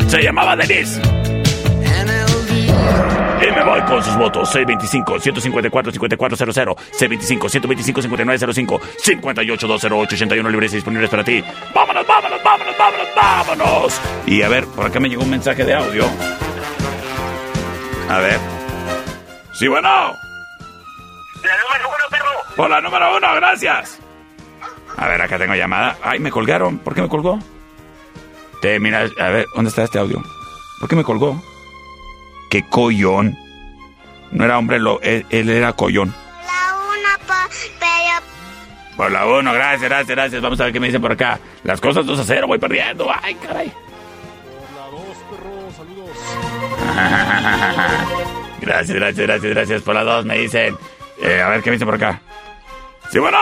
[0.10, 1.02] Se llamaba Denise.
[3.41, 4.56] Y me voy con sus votos.
[4.56, 6.76] 625-154-5400.
[6.99, 8.80] 625-125-5905.
[9.03, 11.44] 58-208-81 libres disponibles para ti.
[11.74, 12.43] ¡Vámonos, vámonos,
[13.15, 13.99] vámonos!
[14.26, 16.06] Y a ver, por acá me llegó un mensaje de audio.
[18.10, 18.40] A ver.
[19.53, 19.90] Sí, bueno.
[19.90, 22.56] La número uno, perro.
[22.56, 23.99] Por la número uno, gracias.
[24.98, 25.98] A ver, acá tengo llamada.
[26.03, 26.80] Ay, me colgaron.
[26.80, 27.40] ¿Por qué me colgó?
[28.61, 30.23] Te, mira, a ver, ¿dónde está este audio?
[30.80, 31.41] ¿Por qué me colgó?
[32.49, 33.38] ¿Qué collón?
[34.31, 36.14] No era hombre, lo, él, él era collón.
[36.45, 37.48] La una pa,
[37.80, 38.26] pero
[38.98, 40.41] Por la uno, gracias, gracias, gracias.
[40.41, 41.40] Vamos a ver qué me dice por acá.
[41.64, 43.07] Las cosas 2 a 0, voy perdiendo.
[43.22, 43.72] Ay, caray.
[48.61, 50.78] Gracias, gracias, gracias, gracias por la dos, me dicen.
[51.22, 52.22] Eh, a ver qué me dice por acá.
[53.10, 53.38] Sí, bueno.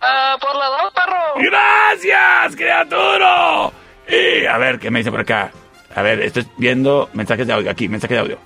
[0.00, 1.34] Ah, por la dos, perro.
[1.36, 3.70] Gracias, criatura.
[4.08, 5.50] Y a ver qué me dice por acá.
[5.94, 8.38] A ver, estoy viendo mensajes de audio aquí, mensaje de audio.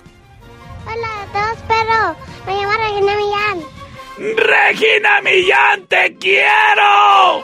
[0.85, 2.15] hola a todos, pero
[2.45, 3.80] me llamo Regina Millán.
[4.17, 7.43] Regina Millán, te quiero.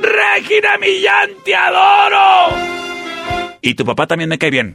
[0.00, 2.56] Regina Millán, te adoro.
[3.60, 4.74] Y tu papá también me cae bien.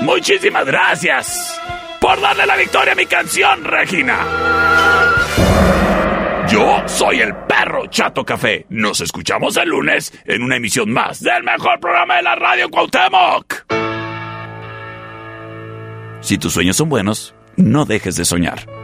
[0.00, 1.60] Muchísimas gracias
[2.00, 4.18] por darle la victoria a mi canción, Regina.
[6.48, 8.66] Yo soy el perro Chato Café.
[8.68, 13.64] Nos escuchamos el lunes en una emisión más del mejor programa de la radio Cuauhtémoc.
[16.20, 18.83] Si tus sueños son buenos, no dejes de soñar.